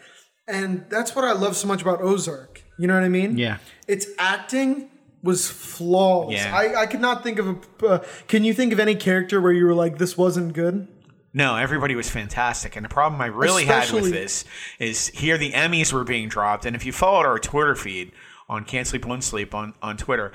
And 0.47 0.85
that's 0.91 1.17
what 1.17 1.25
I 1.25 1.33
love 1.33 1.57
so 1.57 1.67
much 1.67 1.81
about 1.81 2.03
Ozark. 2.03 2.63
You 2.79 2.87
know 2.87 2.95
what 2.95 3.05
I 3.05 3.09
mean? 3.09 3.39
Yeah. 3.39 3.59
Its 3.89 4.07
acting 4.19 4.91
was 5.23 5.49
flawless. 5.49 6.37
Yeah. 6.37 6.55
I, 6.55 6.83
I 6.83 6.87
could 6.87 7.01
not 7.01 7.23
think 7.23 7.39
of 7.39 7.49
a. 7.49 7.87
Uh, 7.87 8.05
can 8.29 8.45
you 8.45 8.53
think 8.53 8.73
of 8.73 8.79
any 8.79 8.95
character 8.95 9.41
where 9.41 9.53
you 9.53 9.65
were 9.65 9.75
like, 9.75 9.97
this 9.97 10.19
wasn't 10.19 10.53
good? 10.53 10.89
No, 11.33 11.57
everybody 11.57 11.97
was 11.97 12.09
fantastic. 12.09 12.77
And 12.77 12.85
the 12.85 12.89
problem 12.89 13.21
I 13.21 13.27
really 13.27 13.65
had 13.65 13.91
with 13.91 14.13
this 14.13 14.45
is 14.79 15.09
here 15.09 15.37
the 15.37 15.53
Emmys 15.53 15.93
were 15.93 16.05
being 16.05 16.29
dropped. 16.29 16.65
And 16.65 16.77
if 16.77 16.87
you 16.87 16.93
followed 16.93 17.27
our 17.27 17.39
Twitter 17.41 17.75
feed 17.75 18.13
on 18.49 18.65
Can't 18.65 18.87
Sleep 18.87 19.05
Won't 19.07 19.25
Sleep 19.25 19.55
on, 19.55 19.75
on 19.83 19.97
Twitter, 19.97 20.33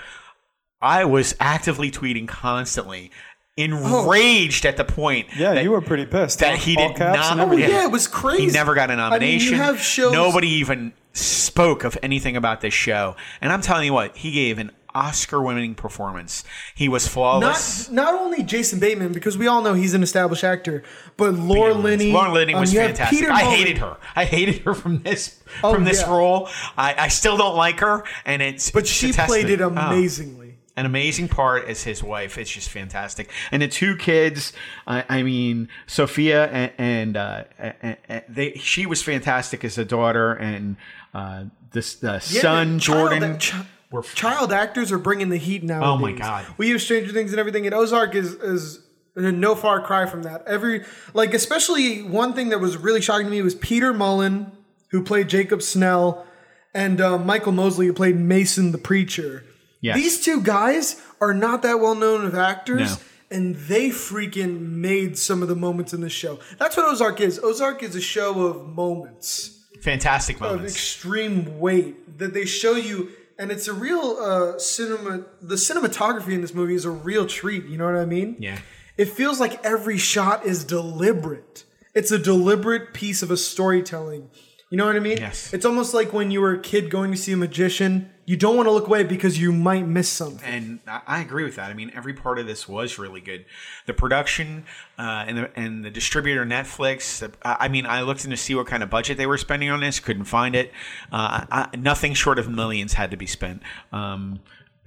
I 0.82 1.06
was 1.06 1.36
actively 1.40 1.92
tweeting 1.92 2.28
constantly, 2.28 3.12
oh. 3.58 3.64
enraged 3.64 4.66
at 4.66 4.78
the 4.78 4.86
point 4.86 5.28
yeah, 5.36 5.54
that, 5.56 5.64
you 5.64 5.72
were 5.72 5.82
pretty 5.82 6.06
pissed. 6.06 6.40
that 6.40 6.58
he 6.60 6.78
All 6.78 6.90
did 6.90 7.00
not. 7.00 7.32
and 7.40 7.42
Oh, 7.42 7.56
yeah, 7.56 7.84
it 7.86 7.92
was 7.92 8.08
crazy. 8.08 8.46
He 8.46 8.52
never 8.52 8.74
got 8.74 8.90
a 8.90 8.94
I 8.94 8.96
mean, 8.96 9.00
you 9.40 9.52
nomination. 9.52 9.54
have 9.58 9.80
shows- 9.82 10.14
Nobody 10.14 10.48
even 10.48 10.94
spoke 11.14 11.84
of 11.84 11.98
anything 12.02 12.38
about 12.38 12.62
this 12.62 12.74
show. 12.74 13.16
And 13.42 13.52
I'm 13.52 13.62
telling 13.62 13.86
you 13.86 13.94
what, 13.94 14.16
he 14.16 14.32
gave 14.32 14.60
an 14.60 14.72
Oscar-winning 14.96 15.76
performance. 15.76 16.44
He 16.76 16.90
was 16.90 17.08
flawless. 17.08 17.90
Not 17.90 18.14
not 18.14 18.22
only 18.22 18.44
Jason 18.44 18.80
Bateman 18.80 19.12
because 19.14 19.38
we 19.38 19.48
all 19.48 19.62
know 19.62 19.74
he's 19.74 19.94
an 19.94 20.04
established 20.04 20.44
actor, 20.44 20.84
but 21.18 21.34
Laura 21.34 21.74
Linney. 21.74 22.12
Lauren 22.12 22.34
Linney 22.34 22.54
um, 22.54 22.62
was 22.62 22.72
have 22.74 22.86
fantastic. 22.88 23.20
Peter 23.20 23.32
I 23.32 23.42
Mullan. 23.44 23.56
hated 23.56 23.78
her. 23.80 23.98
I 24.16 24.26
hated 24.26 24.60
her 24.64 24.74
from 24.74 25.02
this 25.04 25.40
Oh, 25.64 25.74
from 25.74 25.84
this 25.84 26.02
yeah. 26.02 26.10
role. 26.16 26.48
I, 26.78 26.96
I 26.98 27.08
still 27.08 27.38
don't 27.38 27.56
like 27.56 27.80
her, 27.80 28.04
and 28.26 28.42
it's 28.42 28.72
but 28.72 28.80
it's 28.84 28.90
she 28.90 29.12
played 29.14 29.50
it 29.50 29.62
Oh 29.62 29.70
amazingly. 29.70 30.56
an 30.78 30.86
amazing 30.86 31.28
part 31.28 31.68
as 31.68 31.84
his 31.84 32.04
wife. 32.04 32.38
It's 32.38 32.52
just 32.52 32.70
fantastic. 32.70 33.30
And 33.52 33.62
the 33.62 33.68
two 33.68 33.96
kids, 33.98 34.54
I, 34.88 35.04
I 35.10 35.24
mean, 35.24 35.68
Sophia 35.88 36.46
and, 36.48 36.72
and 36.78 37.18
uh, 37.18 37.44
and- 37.58 37.98
and 38.08 38.24
they, 38.30 38.54
she 38.54 38.86
was 38.86 39.02
fantastic 39.02 39.64
as 39.66 39.78
a 39.78 39.86
daughter, 39.86 40.34
and 40.34 40.78
uh, 41.14 41.46
this 41.72 41.96
the 41.96 42.14
Yeah, 42.14 42.20
son 42.42 42.80
child- 42.80 43.12
Jordan. 43.12 43.38
chi- 43.40 43.66
were 43.92 44.04
child 44.04 44.54
actors 44.54 44.92
are 44.92 44.98
bringing 44.98 45.30
the 45.30 45.38
heat 45.38 45.64
now. 45.64 45.84
Oh 45.84 45.98
my 45.98 46.12
God. 46.12 46.46
We 46.58 46.70
have 46.70 46.82
Stranger 46.82 47.12
Things 47.12 47.32
and 47.32 47.40
everything, 47.40 47.66
and 47.66 47.74
Ozark 47.74 48.16
is 48.16 48.34
is 48.36 48.80
no 49.16 49.56
far 49.56 49.82
cry 49.82 50.06
from 50.06 50.24
that. 50.24 50.48
Every 50.48 50.84
like, 51.14 51.34
especially 51.34 52.04
one 52.04 52.34
thing 52.34 52.50
that 52.50 52.60
was 52.60 52.78
really 52.78 53.02
shocking 53.02 53.26
to 53.26 53.32
me 53.32 53.42
was 53.42 53.56
Peter 53.56 53.94
Mullan, 53.94 54.52
who 54.92 55.04
played 55.04 55.30
Jacob 55.30 55.62
Snell, 55.62 56.26
and 56.74 57.02
uh, 57.02 57.18
Michael 57.18 57.52
Mosley, 57.52 57.88
who 57.88 57.94
played 57.94 58.18
Mason 58.18 58.72
the 58.72 58.78
preacher. 58.78 59.44
Yes. 59.82 59.96
These 59.96 60.24
two 60.24 60.42
guys 60.42 61.02
are 61.22 61.34
not 61.34 61.62
that 61.64 61.80
well 61.80 61.96
known 61.96 62.26
of 62.26 62.36
actors. 62.36 62.98
No. 62.98 63.04
And 63.32 63.56
they 63.56 63.90
freaking 63.90 64.72
made 64.72 65.16
some 65.16 65.44
of 65.44 65.50
the 65.50 65.56
moments 65.56 65.94
in 65.94 66.02
the 66.02 66.10
show. 66.10 66.40
That's 66.58 66.76
what 66.76 66.88
Ozark 66.88 67.22
is. 67.22 67.40
Ozark 67.44 67.84
is 67.84 67.96
a 67.96 68.02
show 68.02 68.48
of 68.48 68.68
moments 68.70 69.60
fantastic 69.82 70.40
moments 70.40 70.62
of 70.62 70.70
extreme 70.70 71.60
weight 71.60 72.18
that 72.20 72.34
they 72.34 72.46
show 72.46 72.74
you 72.76 73.12
and 73.40 73.52
it's 73.52 73.68
a 73.68 73.74
real 73.74 74.18
uh 74.20 74.60
cinema 74.60 75.24
the 75.42 75.56
cinematography 75.56 76.34
in 76.34 76.42
this 76.42 76.54
movie 76.54 76.76
is 76.76 76.86
a 76.86 76.92
real 76.92 77.26
treat 77.26 77.66
you 77.66 77.78
know 77.78 77.86
what 77.86 77.96
i 77.96 78.06
mean 78.06 78.36
Yeah. 78.40 78.60
it 78.98 79.06
feels 79.10 79.40
like 79.40 79.64
every 79.66 79.98
shot 79.98 80.46
is 80.46 80.64
deliberate 80.66 81.64
it's 81.96 82.12
a 82.12 82.20
deliberate 82.20 82.94
piece 82.94 83.24
of 83.24 83.32
a 83.32 83.38
storytelling 83.38 84.30
you 84.70 84.78
know 84.78 84.86
what 84.86 84.96
i 84.96 85.00
mean 85.00 85.18
Yes. 85.18 85.54
it's 85.54 85.66
almost 85.66 85.94
like 85.94 86.14
when 86.14 86.30
you 86.32 86.42
were 86.42 86.54
a 86.54 86.60
kid 86.60 86.90
going 86.92 87.12
to 87.12 87.18
see 87.18 87.32
a 87.32 87.38
magician 87.38 88.12
you 88.30 88.38
don't 88.38 88.56
want 88.56 88.68
to 88.68 88.72
look 88.72 88.86
away 88.86 89.04
because 89.04 89.40
you 89.42 89.52
might 89.52 89.88
miss 89.88 90.08
something 90.08 90.48
and 90.48 90.80
I 90.86 91.20
agree 91.20 91.44
with 91.44 91.56
that. 91.56 91.72
I 91.72 91.74
mean, 91.74 91.92
every 91.96 92.14
part 92.14 92.38
of 92.38 92.46
this 92.46 92.70
was 92.70 93.00
really 93.00 93.22
good. 93.22 93.44
The 93.88 93.94
production 93.96 94.66
uh, 95.00 95.26
and 95.28 95.36
the 95.36 95.60
and 95.60 95.84
the 95.84 95.90
distributor 95.90 96.46
Netflix. 96.46 97.28
I 97.42 97.70
mean, 97.70 97.88
I 97.88 98.04
looked 98.04 98.26
in 98.26 98.30
to 98.30 98.38
see 98.38 98.54
what 98.54 98.68
kind 98.68 98.84
of 98.84 98.90
budget 98.92 99.18
they 99.18 99.26
were 99.26 99.40
spending 99.40 99.72
on 99.72 99.80
this. 99.80 100.00
Couldn't 100.00 100.26
find 100.26 100.56
it. 100.56 100.72
Uh, 101.12 101.44
I, 101.50 101.70
nothing 101.76 102.14
short 102.14 102.38
of 102.38 102.48
millions 102.48 102.94
had 102.94 103.10
to 103.10 103.18
be 103.18 103.26
spent. 103.26 103.64
Um, 103.92 104.42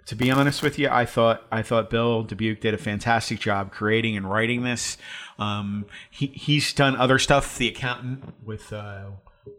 to 0.07 0.15
be 0.15 0.31
honest 0.31 0.63
with 0.63 0.79
you, 0.79 0.89
I 0.89 1.05
thought 1.05 1.45
I 1.51 1.63
thought 1.63 1.91
Bill 1.91 2.23
Dubuque 2.23 2.61
did 2.61 2.75
a 2.75 2.79
fantastic 2.79 3.41
job 3.41 3.73
creating 3.73 4.17
and 4.17 4.31
writing 4.31 4.63
this. 4.63 4.99
Um, 5.41 5.87
he 6.13 6.29
he's 6.29 6.73
done 6.73 6.95
other 6.95 7.19
stuff. 7.19 7.59
The 7.59 7.67
accountant 7.67 8.35
with. 8.45 8.73
Uh, 8.73 9.07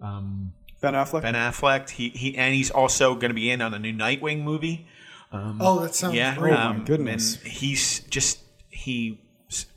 um, 0.01 0.53
Ben 0.83 0.93
Affleck. 0.93 1.21
Ben 1.23 1.33
Affleck. 1.33 1.89
He, 1.89 2.09
he 2.09 2.37
and 2.37 2.53
he's 2.53 2.69
also 2.69 3.15
going 3.15 3.29
to 3.29 3.35
be 3.35 3.49
in 3.49 3.61
on 3.61 3.73
a 3.73 3.79
new 3.79 3.93
Nightwing 3.93 4.43
movie. 4.43 4.85
oh 5.31 5.79
that 5.81 5.95
sounds 5.95 6.13
Yeah, 6.13 6.35
great 6.37 6.53
my 6.53 6.79
goodness. 6.85 7.41
And 7.41 7.51
he's 7.51 8.01
just 8.01 8.39
he 8.69 9.19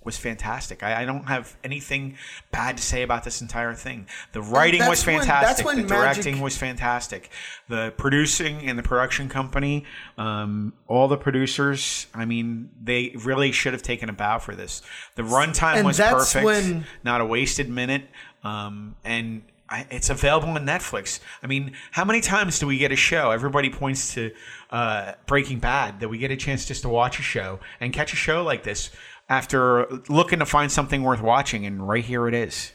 was 0.02 0.16
fantastic. 0.16 0.82
I, 0.82 1.02
I 1.02 1.04
don't 1.04 1.24
have 1.24 1.54
anything 1.62 2.16
bad 2.50 2.78
to 2.78 2.82
say 2.82 3.02
about 3.02 3.24
this 3.24 3.42
entire 3.42 3.74
thing. 3.74 4.06
The 4.32 4.40
writing 4.40 4.80
that's 4.80 4.88
was 4.90 5.06
when- 5.06 5.18
fantastic. 5.18 5.56
that's 5.56 5.64
when 5.66 5.82
the 5.82 5.86
directing 5.86 6.32
magic- 6.36 6.42
was 6.44 6.56
fantastic. 6.56 7.30
The 7.68 7.92
producing 7.98 8.66
and 8.68 8.78
the 8.78 8.82
production 8.82 9.28
company, 9.28 9.84
um, 10.16 10.72
all 10.88 11.08
the 11.08 11.18
producers. 11.18 12.06
I 12.14 12.24
mean, 12.24 12.70
they 12.82 13.14
really 13.22 13.52
should 13.52 13.74
have 13.74 13.82
taken 13.82 14.08
a 14.08 14.14
bow 14.14 14.38
for 14.38 14.54
this. 14.54 14.80
The 15.14 15.22
runtime 15.22 15.84
was 15.84 15.98
perfect. 16.00 16.44
when- 16.44 16.86
not 17.04 17.20
a 17.20 17.26
wasted 17.26 17.68
minute. 17.68 18.08
Um, 18.44 18.96
and 19.04 19.42
I, 19.68 19.86
it's 19.90 20.10
available 20.10 20.50
on 20.50 20.64
Netflix. 20.64 21.20
I 21.42 21.46
mean, 21.46 21.72
how 21.90 22.04
many 22.04 22.20
times 22.20 22.58
do 22.58 22.66
we 22.66 22.78
get 22.78 22.92
a 22.92 22.96
show? 22.96 23.30
Everybody 23.30 23.70
points 23.70 24.14
to 24.14 24.30
uh, 24.70 25.12
Breaking 25.26 25.58
Bad 25.58 26.00
that 26.00 26.08
we 26.08 26.18
get 26.18 26.30
a 26.30 26.36
chance 26.36 26.64
just 26.66 26.82
to 26.82 26.88
watch 26.88 27.18
a 27.18 27.22
show 27.22 27.60
and 27.80 27.92
catch 27.92 28.12
a 28.12 28.16
show 28.16 28.42
like 28.42 28.62
this 28.62 28.90
after 29.28 29.86
looking 30.08 30.38
to 30.38 30.46
find 30.46 30.70
something 30.70 31.02
worth 31.02 31.20
watching, 31.20 31.66
and 31.66 31.86
right 31.86 32.04
here 32.04 32.28
it 32.28 32.34
is. 32.34 32.72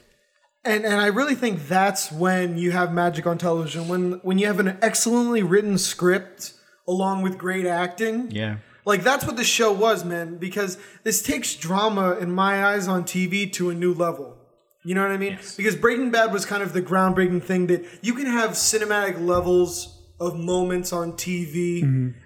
And 0.63 0.86
and 0.86 1.01
I 1.01 1.07
really 1.07 1.36
think 1.36 1.67
that's 1.67 2.12
when 2.12 2.57
you 2.57 2.71
have 2.71 2.93
magic 2.93 3.25
on 3.25 3.38
television 3.38 3.88
when 3.88 4.13
when 4.24 4.38
you 4.38 4.48
have 4.48 4.60
an 4.60 4.77
excellently 4.81 5.41
written 5.41 5.77
script 5.77 6.53
along 6.88 7.24
with 7.24 7.38
great 7.38 7.65
acting. 7.65 8.29
Yeah. 8.31 8.57
Like 8.86 9.03
that's 9.03 9.25
what 9.25 9.38
the 9.38 9.43
show 9.43 9.71
was, 9.71 10.03
man, 10.03 10.38
because 10.38 10.77
this 11.03 11.21
takes 11.21 11.55
drama 11.55 12.17
in 12.17 12.31
my 12.31 12.65
eyes 12.65 12.88
on 12.88 13.03
TV 13.03 13.51
to 13.53 13.69
a 13.69 13.74
new 13.74 13.93
level. 13.93 14.38
You 14.83 14.95
know 14.95 15.01
what 15.03 15.11
I 15.11 15.17
mean? 15.17 15.38
Because 15.57 15.75
Breaking 15.75 16.09
Bad 16.11 16.33
was 16.33 16.45
kind 16.45 16.63
of 16.63 16.73
the 16.73 16.81
groundbreaking 16.81 17.43
thing 17.43 17.67
that 17.67 17.85
you 18.01 18.13
can 18.15 18.25
have 18.25 18.51
cinematic 18.51 19.23
levels 19.23 20.00
of 20.19 20.38
moments 20.38 20.91
on 20.93 21.13
TV. 21.13 21.81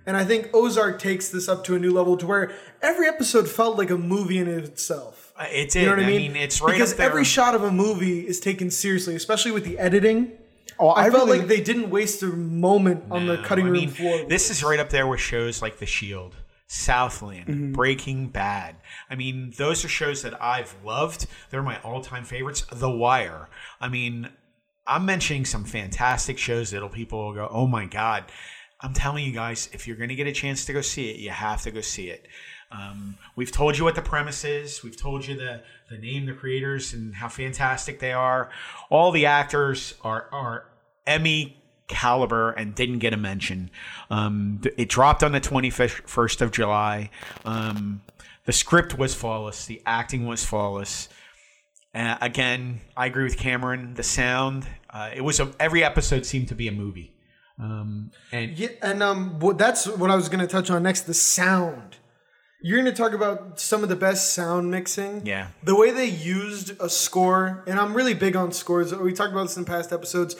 And 0.05 0.17
I 0.17 0.23
think 0.25 0.49
Ozark 0.53 0.99
takes 0.99 1.29
this 1.29 1.47
up 1.49 1.63
to 1.65 1.75
a 1.75 1.79
new 1.79 1.91
level 1.91 2.15
to 2.17 2.25
where 2.25 2.51
every 2.81 3.07
episode 3.07 3.47
felt 3.49 3.77
like 3.77 3.89
a 3.89 3.97
movie 3.97 4.37
in 4.37 4.47
itself. 4.47 5.33
Uh, 5.37 5.45
It 5.51 5.71
did. 5.71 5.81
You 5.81 5.85
know 5.87 5.91
what 5.95 5.99
I 5.99 6.03
I 6.03 6.07
mean? 6.07 6.33
mean, 6.33 6.41
it's 6.43 6.61
right 6.61 6.73
because 6.73 6.91
up 6.93 6.97
there. 6.97 7.09
every 7.09 7.23
shot 7.25 7.55
of 7.55 7.63
a 7.63 7.71
movie 7.71 8.21
is 8.27 8.39
taken 8.39 8.69
seriously, 8.71 9.15
especially 9.15 9.51
with 9.51 9.65
the 9.65 9.77
editing. 9.77 10.31
Oh, 10.79 10.89
I, 10.89 11.05
I 11.05 11.09
felt 11.09 11.25
really- 11.27 11.39
like 11.39 11.47
they 11.47 11.61
didn't 11.61 11.89
waste 11.89 12.21
a 12.23 12.27
moment 12.27 13.05
on 13.11 13.27
the 13.27 13.37
No, 13.37 13.43
cutting 13.43 13.65
I 13.65 13.69
room 13.69 13.79
mean, 13.79 13.89
floor. 13.89 14.25
This 14.27 14.49
is 14.49 14.63
right 14.63 14.79
up 14.79 14.89
there 14.89 15.07
with 15.07 15.19
shows 15.21 15.61
like 15.61 15.77
The 15.79 15.85
Shield, 15.85 16.35
Southland, 16.75 17.47
Mm-hmm. 17.47 17.71
Breaking 17.71 18.27
Bad. 18.29 18.75
I 19.09 19.15
mean, 19.15 19.53
those 19.57 19.83
are 19.85 19.87
shows 19.89 20.21
that 20.23 20.41
I've 20.41 20.75
loved. 20.83 21.27
They're 21.49 21.63
my 21.63 21.79
all-time 21.81 22.25
favorites. 22.25 22.65
The 22.71 22.89
Wire. 22.89 23.49
I 23.79 23.89
mean, 23.89 24.29
I'm 24.87 25.05
mentioning 25.05 25.45
some 25.45 25.63
fantastic 25.65 26.37
shows 26.37 26.71
that'll 26.71 26.89
people 26.89 27.25
will 27.25 27.33
go, 27.33 27.47
"Oh 27.49 27.67
my 27.67 27.85
god." 27.85 28.25
I'm 28.81 28.93
telling 28.93 29.23
you 29.25 29.31
guys, 29.31 29.69
if 29.71 29.87
you're 29.87 29.95
going 29.95 30.09
to 30.09 30.15
get 30.15 30.27
a 30.27 30.33
chance 30.33 30.65
to 30.65 30.73
go 30.73 30.81
see 30.81 31.09
it, 31.09 31.17
you 31.17 31.29
have 31.29 31.61
to 31.63 31.71
go 31.71 31.79
see 31.81 32.09
it. 32.09 32.27
Um, 32.71 33.17
we've 33.35 33.51
told 33.51 33.77
you 33.77 33.85
what 33.85 33.95
the 33.95 34.01
premise 34.01 34.43
is. 34.43 34.83
We've 34.83 34.97
told 34.97 35.25
you 35.25 35.35
the 35.35 35.63
the 35.89 35.97
name, 35.97 36.25
the 36.25 36.33
creators, 36.33 36.93
and 36.93 37.15
how 37.15 37.29
fantastic 37.29 37.99
they 37.99 38.11
are. 38.11 38.49
All 38.89 39.11
the 39.11 39.25
actors 39.27 39.93
are 40.03 40.27
are 40.31 40.65
Emmy 41.07 41.57
caliber 41.87 42.51
and 42.51 42.75
didn't 42.75 42.99
get 42.99 43.13
a 43.13 43.17
mention. 43.17 43.69
Um, 44.09 44.61
it 44.77 44.89
dropped 44.89 45.23
on 45.23 45.31
the 45.31 45.41
21st 45.41 46.41
of 46.41 46.51
July. 46.51 47.09
Um, 47.43 48.01
the 48.45 48.53
script 48.53 48.97
was 48.97 49.13
flawless. 49.13 49.65
The 49.65 49.81
acting 49.85 50.25
was 50.25 50.45
flawless. 50.45 51.09
Uh, 51.93 52.17
again, 52.21 52.81
I 52.97 53.05
agree 53.05 53.23
with 53.23 53.37
Cameron. 53.37 53.93
The 53.93 54.03
sound, 54.03 54.67
uh, 54.89 55.11
it 55.15 55.21
was 55.21 55.39
a, 55.39 55.51
every 55.59 55.83
episode 55.83 56.25
seemed 56.25 56.49
to 56.49 56.55
be 56.55 56.67
a 56.67 56.71
movie. 56.71 57.13
Um, 57.57 58.11
and 58.31 58.57
Yeah, 58.57 58.69
and 58.81 59.01
um, 59.01 59.39
what, 59.39 59.57
that's 59.57 59.87
what 59.87 60.11
I 60.11 60.15
was 60.15 60.27
going 60.27 60.41
to 60.41 60.47
touch 60.47 60.69
on 60.69 60.83
next. 60.83 61.01
The 61.01 61.13
sound. 61.13 61.97
You're 62.61 62.81
going 62.81 62.91
to 62.91 62.97
talk 62.97 63.13
about 63.13 63.59
some 63.59 63.83
of 63.83 63.89
the 63.89 63.95
best 63.95 64.33
sound 64.33 64.71
mixing. 64.71 65.25
Yeah. 65.25 65.49
The 65.63 65.75
way 65.75 65.91
they 65.91 66.07
used 66.07 66.71
a 66.81 66.89
score, 66.89 67.63
and 67.67 67.79
I'm 67.79 67.93
really 67.93 68.15
big 68.15 68.35
on 68.35 68.51
scores. 68.51 68.93
We 68.93 69.13
talked 69.13 69.31
about 69.31 69.43
this 69.43 69.57
in 69.57 69.65
past 69.65 69.93
episodes. 69.93 70.35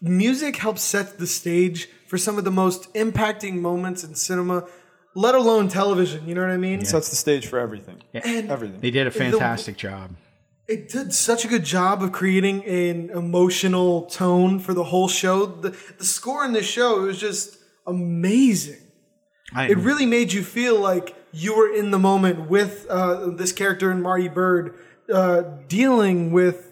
Music 0.00 0.56
helps 0.56 0.82
set 0.82 1.18
the 1.18 1.26
stage 1.26 1.88
for 2.06 2.18
some 2.18 2.38
of 2.38 2.44
the 2.44 2.50
most 2.50 2.92
impacting 2.94 3.54
moments 3.60 4.04
in 4.04 4.14
cinema, 4.14 4.66
let 5.14 5.34
alone 5.34 5.68
television. 5.68 6.26
You 6.28 6.34
know 6.34 6.42
what 6.42 6.50
I 6.50 6.56
mean? 6.56 6.84
Sets 6.84 7.10
the 7.10 7.16
stage 7.16 7.46
for 7.46 7.58
everything. 7.58 8.02
And 8.14 8.50
Everything. 8.50 8.80
they 8.80 8.90
did 8.90 9.06
a 9.06 9.10
fantastic 9.10 9.76
job. 9.76 10.12
it 10.68 10.88
did 10.88 11.12
such 11.12 11.44
a 11.44 11.48
good 11.48 11.64
job 11.64 12.02
of 12.02 12.12
creating 12.12 12.64
an 12.64 13.10
emotional 13.10 14.02
tone 14.06 14.58
for 14.60 14.74
the 14.74 14.84
whole 14.84 15.08
show. 15.08 15.46
The, 15.46 15.76
the 15.98 16.04
score 16.04 16.44
in 16.44 16.52
this 16.52 16.66
show 16.66 17.02
it 17.02 17.06
was 17.06 17.18
just 17.18 17.58
amazing. 17.86 18.80
I, 19.54 19.68
It 19.68 19.78
really 19.78 20.06
made 20.06 20.32
you 20.32 20.42
feel 20.44 20.78
like 20.78 21.16
you 21.32 21.56
were 21.56 21.72
in 21.72 21.90
the 21.90 21.98
moment 21.98 22.48
with 22.48 22.86
uh, 22.88 23.30
this 23.30 23.50
character 23.52 23.90
in 23.90 24.00
Marty 24.02 24.28
Byrde 24.28 24.74
uh, 25.12 25.42
dealing 25.68 26.32
with, 26.32 26.67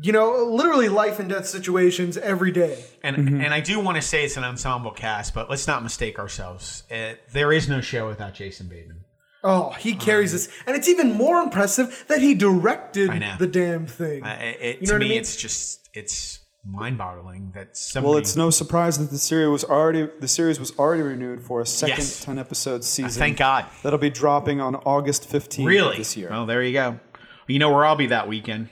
you 0.00 0.12
know, 0.12 0.44
literally 0.44 0.88
life 0.88 1.18
and 1.18 1.28
death 1.30 1.46
situations 1.46 2.16
every 2.18 2.50
day. 2.52 2.84
and 3.02 3.16
Mm-hmm. 3.16 3.40
and 3.40 3.54
I 3.54 3.60
do 3.60 3.80
want 3.80 3.96
to 3.96 4.02
say 4.02 4.24
it's 4.24 4.36
an 4.36 4.44
ensemble 4.44 4.90
cast, 4.90 5.34
but 5.34 5.48
let's 5.48 5.66
not 5.66 5.82
mistake 5.82 6.18
ourselves. 6.18 6.82
Uh, 6.90 7.12
there 7.32 7.52
is 7.52 7.68
no 7.68 7.80
show 7.80 8.06
without 8.08 8.34
Jason 8.34 8.68
Bateman. 8.68 9.00
Oh, 9.44 9.70
he 9.78 9.94
carries 9.94 10.32
this, 10.32 10.48
and 10.66 10.74
it's 10.76 10.88
even 10.88 11.12
more 11.12 11.40
impressive 11.40 12.04
that 12.08 12.20
he 12.20 12.34
directed 12.34 13.10
the 13.38 13.46
damn 13.46 13.86
thing. 13.86 14.24
Uh, 14.24 14.36
it, 14.40 14.58
it- 14.60 14.76
You 14.80 14.86
know 14.88 14.92
to 14.92 14.92
what 14.94 14.96
I 14.96 15.04
me, 15.04 15.08
mean? 15.10 15.18
it's 15.18 15.36
just 15.36 15.88
it's 15.94 16.40
mind-boggling 16.64 17.52
that 17.54 17.76
somebody. 17.76 18.10
Well, 18.10 18.18
it's 18.18 18.34
no 18.36 18.50
surprise 18.50 18.98
that 18.98 19.10
the 19.10 19.18
series 19.18 19.48
was 19.48 19.64
already 19.64 20.08
the 20.20 20.28
series 20.28 20.58
was 20.58 20.76
already 20.78 21.02
renewed 21.02 21.42
for 21.42 21.60
a 21.60 21.66
second 21.66 21.98
Yes. 21.98 22.24
ten 22.24 22.38
episode 22.38 22.82
season. 22.84 23.18
thank 23.18 23.38
God. 23.38 23.66
That'll 23.82 23.98
be 24.00 24.10
dropping 24.10 24.60
on 24.60 24.74
August 24.76 25.26
fifteenth 25.28 25.68
really 25.68 25.96
this 25.98 26.16
year. 26.16 26.28
Well, 26.30 26.44
there 26.46 26.62
you 26.62 26.72
go. 26.72 26.98
You 27.46 27.58
know 27.60 27.70
where 27.72 27.84
I'll 27.86 27.94
be 27.96 28.08
that 28.08 28.26
weekend. 28.28 28.68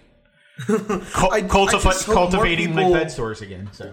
Cul- 0.66 1.32
I 1.32 1.42
cultivi- 1.42 1.82
just 1.82 2.06
cultivating 2.06 2.68
people- 2.75 2.90
my 2.92 2.99
pet 3.00 3.11
stores 3.11 3.40
again. 3.40 3.68
So, 3.73 3.92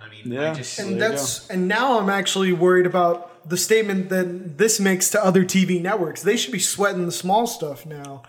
I 0.00 0.08
mean, 0.08 0.38
I 0.38 0.42
Yeah. 0.42 0.54
just 0.54 0.78
and 0.78 1.00
that's 1.00 1.48
and 1.48 1.66
now 1.68 1.98
I'm 1.98 2.08
actually 2.10 2.52
worried 2.52 2.86
about 2.86 3.48
the 3.48 3.56
statement 3.56 4.08
that 4.10 4.58
this 4.58 4.78
makes 4.80 5.10
to 5.10 5.24
other 5.24 5.44
TV 5.44 5.80
networks. 5.80 6.22
They 6.22 6.36
should 6.36 6.52
be 6.52 6.58
sweating 6.58 7.06
the 7.06 7.12
small 7.12 7.46
stuff 7.46 7.86
now 7.86 8.22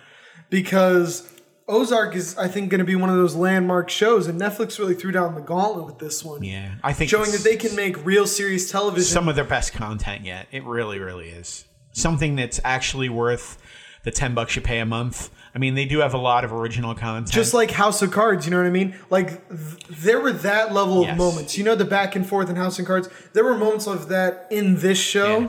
because 0.49 1.27
Ozark 1.67 2.15
is, 2.15 2.37
I 2.37 2.47
think, 2.47 2.69
going 2.69 2.79
to 2.79 2.85
be 2.85 2.95
one 2.95 3.09
of 3.09 3.17
those 3.17 3.35
landmark 3.35 3.89
shows, 3.89 4.27
and 4.27 4.39
Netflix 4.39 4.79
really 4.79 4.93
threw 4.95 5.11
down 5.11 5.35
the 5.35 5.41
gauntlet 5.41 5.85
with 5.85 5.99
this 5.99 6.23
one. 6.23 6.41
Yeah, 6.43 6.75
I 6.83 6.93
think 6.93 7.09
showing 7.09 7.31
that 7.31 7.41
they 7.43 7.57
can 7.57 7.75
make 7.75 8.05
real 8.05 8.25
serious 8.25 8.71
television. 8.71 9.03
some 9.11 9.27
of 9.27 9.35
their 9.35 9.43
best 9.43 9.73
content 9.73 10.23
yet. 10.23 10.47
It 10.51 10.63
really, 10.63 10.97
really 10.99 11.27
is 11.29 11.65
something 11.91 12.35
that's 12.35 12.59
actually 12.63 13.09
worth 13.09 13.57
the 14.03 14.11
ten 14.11 14.33
bucks 14.33 14.55
you 14.55 14.61
pay 14.61 14.79
a 14.79 14.85
month. 14.85 15.29
I 15.55 15.59
mean, 15.59 15.73
they 15.75 15.85
do 15.85 15.99
have 15.99 16.13
a 16.13 16.17
lot 16.19 16.43
of 16.43 16.53
original 16.53 16.93
content. 16.93 17.31
just 17.31 17.53
like 17.53 17.71
House 17.71 18.01
of 18.03 18.11
Cards, 18.11 18.45
you 18.45 18.51
know 18.51 18.57
what 18.57 18.67
I 18.67 18.71
mean? 18.71 18.95
Like 19.09 19.47
th- 19.49 19.87
there 20.01 20.19
were 20.19 20.33
that 20.33 20.71
level 20.73 21.03
of 21.07 21.17
moments. 21.17 21.57
You 21.57 21.63
know 21.63 21.73
the 21.75 21.85
back 21.85 22.15
and 22.15 22.27
forth 22.27 22.49
in 22.49 22.55
House 22.55 22.77
of 22.77 22.85
Cards. 22.85 23.09
There 23.33 23.43
were 23.43 23.57
moments 23.57 23.87
of 23.87 24.09
that 24.09 24.47
in 24.51 24.79
this 24.81 24.99
show 24.99 25.39
Yeah. 25.39 25.47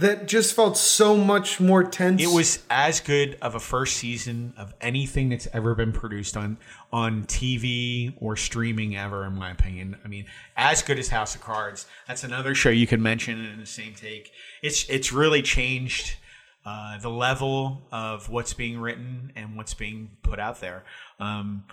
that 0.00 0.26
just 0.26 0.56
felt 0.56 0.76
so 0.76 1.16
much 1.16 1.60
more 1.60 1.84
tense. 1.84 2.20
It 2.20 2.34
was 2.34 2.64
as 2.68 2.98
good 2.98 3.38
of 3.40 3.54
a 3.54 3.60
first 3.60 3.96
season 3.98 4.52
of 4.56 4.74
anything 4.80 5.28
that's 5.28 5.46
ever 5.52 5.76
been 5.76 5.92
produced 5.92 6.36
on 6.36 6.56
on 6.92 7.22
TV 7.24 8.14
or 8.20 8.34
streaming 8.36 8.96
ever, 8.96 9.24
in 9.26 9.34
my 9.36 9.50
opinion. 9.52 9.96
I 10.04 10.08
mean, 10.08 10.26
as 10.56 10.82
good 10.82 10.98
as 10.98 11.08
House 11.08 11.36
of 11.36 11.40
Cards. 11.40 11.86
That's 12.08 12.24
another 12.24 12.54
show 12.56 12.70
you 12.70 12.88
could 12.88 13.00
mention 13.00 13.44
in 13.44 13.60
the 13.60 13.66
same 13.66 13.94
take. 13.94 14.32
It's 14.62 14.88
it's 14.88 15.12
really 15.12 15.42
changed 15.42 16.16
uh, 16.64 16.98
the 16.98 17.10
level 17.10 17.82
of 17.92 18.28
what's 18.28 18.54
being 18.54 18.78
written 18.80 19.32
and 19.36 19.56
what's 19.56 19.74
being 19.74 20.10
put 20.22 20.38
out 20.38 20.60
there. 20.60 20.84
Um, 21.20 21.64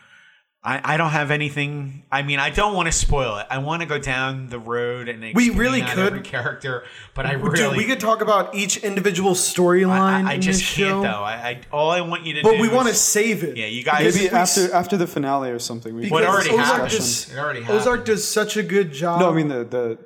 I, 0.63 0.93
I 0.93 0.97
don't 0.97 1.09
have 1.09 1.31
anything. 1.31 2.03
I 2.11 2.21
mean, 2.21 2.37
I 2.37 2.51
don't 2.51 2.75
want 2.75 2.85
to 2.85 2.91
spoil 2.91 3.37
it. 3.37 3.47
I 3.49 3.57
want 3.57 3.81
to 3.81 3.87
go 3.87 3.97
down 3.97 4.47
the 4.49 4.59
road 4.59 5.09
and 5.09 5.33
We 5.33 5.49
really 5.49 5.81
could. 5.81 5.97
every 6.13 6.21
character, 6.21 6.83
but 7.15 7.25
I 7.25 7.31
Dude, 7.33 7.41
really 7.51 7.77
we 7.77 7.85
could 7.85 7.99
talk 7.99 8.21
about 8.21 8.53
each 8.53 8.77
individual 8.77 9.31
storyline. 9.31 10.25
I, 10.27 10.31
I 10.31 10.33
in 10.35 10.41
just 10.41 10.59
this 10.59 10.75
can't 10.75 10.89
show, 10.89 11.01
though. 11.01 11.23
I, 11.23 11.33
I 11.33 11.61
all 11.71 11.89
I 11.89 12.01
want 12.01 12.27
you 12.27 12.33
to 12.35 12.43
do. 12.43 12.47
But 12.51 12.59
we 12.59 12.67
want 12.69 12.89
to 12.89 12.93
save 12.93 13.43
it. 13.43 13.57
Yeah, 13.57 13.65
you 13.65 13.83
guys. 13.83 14.13
Maybe 14.15 14.29
we- 14.29 14.37
after 14.37 14.71
after 14.71 14.97
the 14.97 15.07
finale 15.07 15.49
or 15.49 15.57
something. 15.57 15.95
We 15.95 16.11
Well, 16.11 16.21
it 16.21 16.25
can 16.27 16.31
already 16.35 16.49
have 16.49 16.59
Ozark 16.59 16.71
happened. 16.75 16.91
does, 16.91 17.31
It 17.33 17.39
already 17.39 17.61
happened. 17.61 17.79
Ozark 17.79 18.05
does 18.05 18.27
such 18.27 18.55
a 18.57 18.61
good 18.61 18.91
job. 18.93 19.19
No, 19.19 19.31
I 19.31 19.33
mean 19.33 19.47
the 19.47 19.63
the 19.63 19.97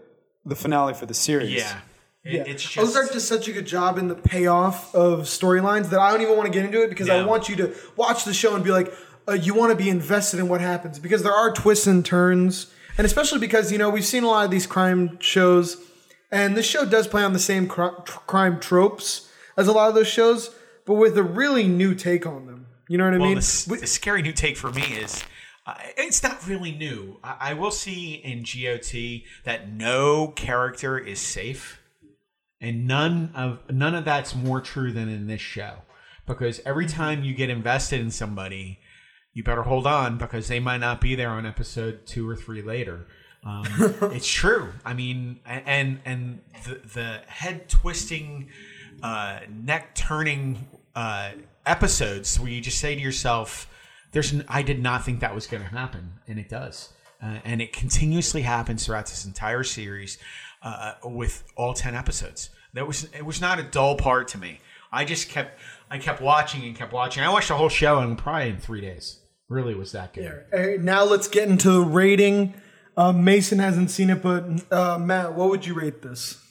the 0.46 0.56
finale 0.56 0.94
for 0.94 1.06
the 1.06 1.14
series. 1.14 1.52
yeah. 1.54 1.80
It- 2.26 2.34
Yeah. 2.34 2.44
It's 2.48 2.64
just 2.64 2.78
Ozark 2.78 3.12
does 3.14 3.28
such 3.28 3.48
a 3.48 3.52
good 3.52 3.68
job 3.68 3.98
in 4.00 4.08
the 4.08 4.16
payoff 4.16 4.94
of 4.96 5.22
storylines 5.22 5.90
that 5.92 6.00
I 6.00 6.12
don't 6.12 6.22
even 6.22 6.36
want 6.36 6.48
to 6.52 6.52
get 6.52 6.66
into 6.66 6.82
it 6.82 6.90
because 6.90 7.08
I 7.10 7.24
want 7.24 7.48
you 7.50 7.56
to 7.58 7.72
watch 7.96 8.26
the 8.26 8.34
show 8.34 8.56
and 8.56 8.64
be 8.64 8.72
like, 8.72 8.92
uh, 9.28 9.34
you 9.34 9.54
want 9.54 9.72
to 9.72 9.76
be 9.76 9.90
invested 9.90 10.40
in 10.40 10.48
what 10.48 10.60
happens 10.62 10.98
because 11.00 11.22
there 11.24 11.34
are 11.34 11.52
twists 11.54 11.88
and 11.88 12.04
turns, 12.06 12.68
and 12.98 13.06
especially 13.06 13.40
because 13.40 13.72
you 13.72 13.78
know 13.78 13.90
we've 13.90 14.06
seen 14.06 14.24
a 14.24 14.28
lot 14.28 14.46
of 14.46 14.52
these 14.52 14.66
crime 14.68 15.18
shows, 15.20 15.78
and 16.32 16.58
this 16.58 16.66
show 16.66 16.84
does 16.86 17.08
play 17.08 17.24
on 17.24 17.34
the 17.34 17.40
same 17.40 17.68
cr- 17.68 17.88
crime 18.28 18.60
tropes 18.60 19.30
as 19.58 19.68
a 19.68 19.72
lot 19.72 19.90
of 19.90 19.96
those 19.96 20.08
shows, 20.08 20.50
but 20.86 20.96
with 20.96 21.18
a 21.18 21.24
really 21.24 21.68
new 21.68 21.94
take 21.96 22.26
on 22.26 22.46
them. 22.48 22.66
You 22.88 22.98
know 23.00 23.06
what 23.06 23.14
I 23.16 23.18
Well, 23.18 23.30
mean? 23.30 23.38
the, 23.40 23.68
We- 23.70 23.78
the 23.80 23.88
scary 23.88 24.22
new 24.22 24.34
take 24.34 24.58
for 24.58 24.72
me 24.72 24.84
is 24.84 25.24
uh, 25.66 25.74
it's 25.98 26.22
not 26.22 26.48
really 26.48 26.72
new. 26.72 27.18
I, 27.24 27.36
I 27.52 27.54
will 27.54 27.72
see 27.72 28.14
in 28.16 28.44
GOT 28.44 29.24
that 29.44 29.72
no 29.72 30.28
character 30.36 30.98
is 31.00 31.20
safe, 31.20 31.82
and 32.66 32.88
none 32.88 33.30
of 33.36 33.60
none 33.70 33.94
of 33.94 34.06
that's 34.06 34.34
more 34.34 34.60
true 34.60 34.92
than 34.92 35.08
in 35.08 35.28
this 35.28 35.40
show. 35.40 35.76
Because 36.26 36.60
every 36.66 36.88
time 36.88 37.24
you 37.24 37.36
get 37.36 37.52
invested 37.52 38.02
in 38.02 38.10
somebody, 38.10 38.80
you 39.34 39.44
better 39.44 39.62
hold 39.62 39.86
on 39.86 40.18
because 40.18 40.48
they 40.48 40.60
might 40.60 40.80
not 40.80 41.00
be 41.00 41.14
there 41.14 41.30
on 41.30 41.46
episode 41.46 42.08
two 42.08 42.28
or 42.28 42.36
three 42.36 42.64
later. 42.64 43.06
Um, 43.44 43.66
it's 44.12 44.28
true. 44.28 44.70
I 44.84 44.96
mean, 44.96 45.40
and 45.46 46.00
and 46.06 46.42
the 46.66 46.82
the 46.92 47.22
head 47.28 47.70
twisting, 47.70 48.50
uh, 49.04 49.42
neck 49.48 49.94
turning 49.94 50.68
uh, 50.96 51.34
episodes 51.68 52.40
where 52.40 52.50
you 52.50 52.62
just 52.62 52.80
say 52.80 52.96
to 52.96 53.02
yourself, 53.02 53.70
"There's 54.12 54.34
n- 54.34 54.44
I 54.48 54.64
did 54.64 54.82
not 54.82 55.06
think 55.06 55.20
that 55.20 55.36
was 55.36 55.46
going 55.46 55.62
to 55.62 55.70
happen," 55.70 56.14
and 56.28 56.40
it 56.40 56.50
does, 56.50 56.94
uh, 57.22 57.40
and 57.44 57.62
it 57.62 57.74
continuously 57.74 58.42
happens 58.42 58.86
throughout 58.86 59.06
this 59.08 59.26
entire 59.26 59.64
series 59.64 60.18
uh, 60.62 60.94
with 61.04 61.44
all 61.56 61.74
ten 61.74 61.96
episodes. 61.96 62.50
That 62.74 62.88
was 62.88 63.06
it 63.16 63.26
was 63.26 63.40
not 63.42 63.60
a 63.60 63.64
dull 63.64 63.96
part 63.96 64.28
to 64.30 64.38
me. 64.38 64.60
I 64.92 65.06
just 65.06 65.30
kept 65.30 65.60
I 65.90 65.98
kept 65.98 66.22
watching 66.22 66.64
and 66.64 66.76
kept 66.76 66.94
watching. 66.94 67.24
I 67.24 67.30
watched 67.30 67.50
the 67.50 67.56
whole 67.56 67.70
show 67.70 68.00
in 68.02 68.16
probably 68.16 68.50
in 68.50 68.58
three 68.58 68.82
days. 68.82 69.20
Really 69.48 69.76
was 69.76 69.92
that 69.92 70.14
good. 70.14 70.46
All 70.54 70.60
right, 70.60 70.82
now 70.82 71.04
let's 71.04 71.28
get 71.28 71.48
into 71.48 71.72
the 71.72 71.82
rating. 71.82 72.54
Uh, 72.98 73.12
Mason 73.12 73.60
hasn't 73.60 73.92
seen 73.92 74.10
it, 74.10 74.22
but 74.22 74.46
uh, 74.72 74.98
Matt, 74.98 75.34
what 75.34 75.50
would 75.50 75.66
you 75.66 75.74
rate 75.74 76.02
this? 76.02 76.42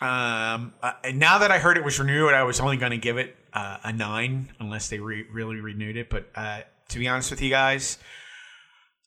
Um, 0.00 0.72
uh, 0.82 0.92
and 1.04 1.18
now 1.18 1.38
that 1.38 1.50
I 1.50 1.58
heard 1.58 1.76
it 1.76 1.84
was 1.84 1.98
renewed, 1.98 2.32
I 2.32 2.42
was 2.44 2.60
only 2.60 2.76
going 2.76 2.92
to 2.92 2.98
give 2.98 3.18
it 3.18 3.36
uh, 3.52 3.78
a 3.82 3.92
nine 3.92 4.50
unless 4.58 4.88
they 4.88 4.98
re- 4.98 5.26
really 5.30 5.56
renewed 5.56 5.96
it. 5.96 6.08
But 6.08 6.28
uh, 6.34 6.60
to 6.88 6.98
be 6.98 7.08
honest 7.08 7.30
with 7.30 7.42
you 7.42 7.50
guys, 7.50 7.98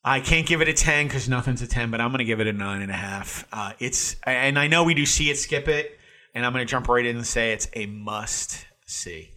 I 0.04 0.20
can't 0.20 0.46
give 0.46 0.62
it 0.62 0.68
a 0.68 0.74
ten 0.74 1.08
because 1.08 1.30
nothing's 1.30 1.62
a 1.62 1.68
ten. 1.68 1.92
But 1.92 2.02
I'm 2.02 2.10
going 2.10 2.20
to 2.20 2.26
give 2.26 2.40
it 2.40 2.48
a 2.48 2.54
nine 2.54 2.82
and 2.82 2.92
a 2.92 2.96
half. 2.96 3.48
Uh, 3.52 3.74
it's 3.80 4.16
and 4.24 4.60
I 4.60 4.68
know 4.68 4.84
we 4.84 4.94
do 4.94 5.06
see 5.06 5.30
it, 5.30 5.38
skip 5.38 5.68
it, 5.68 5.98
and 6.34 6.46
I'm 6.46 6.52
going 6.52 6.66
to 6.66 6.70
jump 6.70 6.88
right 6.88 7.06
in 7.06 7.16
and 7.16 7.26
say 7.26 7.54
it's 7.54 7.68
a 7.74 7.86
must 7.86 8.66
see, 8.86 9.32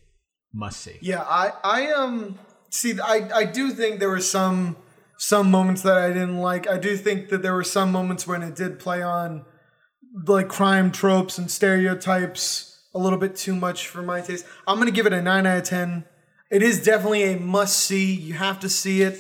must 0.53 0.81
see. 0.81 0.99
Yeah, 1.01 1.23
I 1.23 1.53
I 1.63 1.93
um 1.93 2.39
see 2.71 2.99
I 3.01 3.29
I 3.35 3.45
do 3.45 3.71
think 3.71 4.01
there 4.01 4.11
were 4.11 4.21
some 4.21 4.77
some 5.19 5.51
moments 5.51 5.83
that 5.83 5.97
I 5.97 6.09
didn't 6.09 6.39
like. 6.39 6.69
I 6.69 6.79
do 6.79 6.97
think 6.97 7.29
that 7.29 7.43
there 7.43 7.55
were 7.55 7.65
some 7.65 7.93
moments 7.93 8.27
when 8.27 8.43
it 8.43 8.55
did 8.55 8.79
play 8.79 9.03
on 9.03 9.45
like 10.27 10.49
crime 10.49 10.91
tropes 10.91 11.39
and 11.39 11.51
stereotypes 11.51 12.73
a 12.95 12.99
little 12.99 13.19
bit 13.19 13.37
too 13.37 13.55
much 13.55 13.87
for 13.87 14.03
my 14.03 14.21
taste. 14.21 14.47
I'm 14.67 14.79
gonna 14.79 14.91
give 14.91 15.07
it 15.07 15.13
a 15.13 15.23
nine 15.23 15.47
out 15.47 15.59
of 15.59 15.65
ten. 15.65 16.05
It 16.51 16.63
is 16.63 16.83
definitely 16.83 17.25
a 17.25 17.39
must 17.39 17.79
see. 17.79 18.13
You 18.15 18.35
have 18.35 18.61
to 18.61 18.69
see 18.69 19.03
it. 19.03 19.19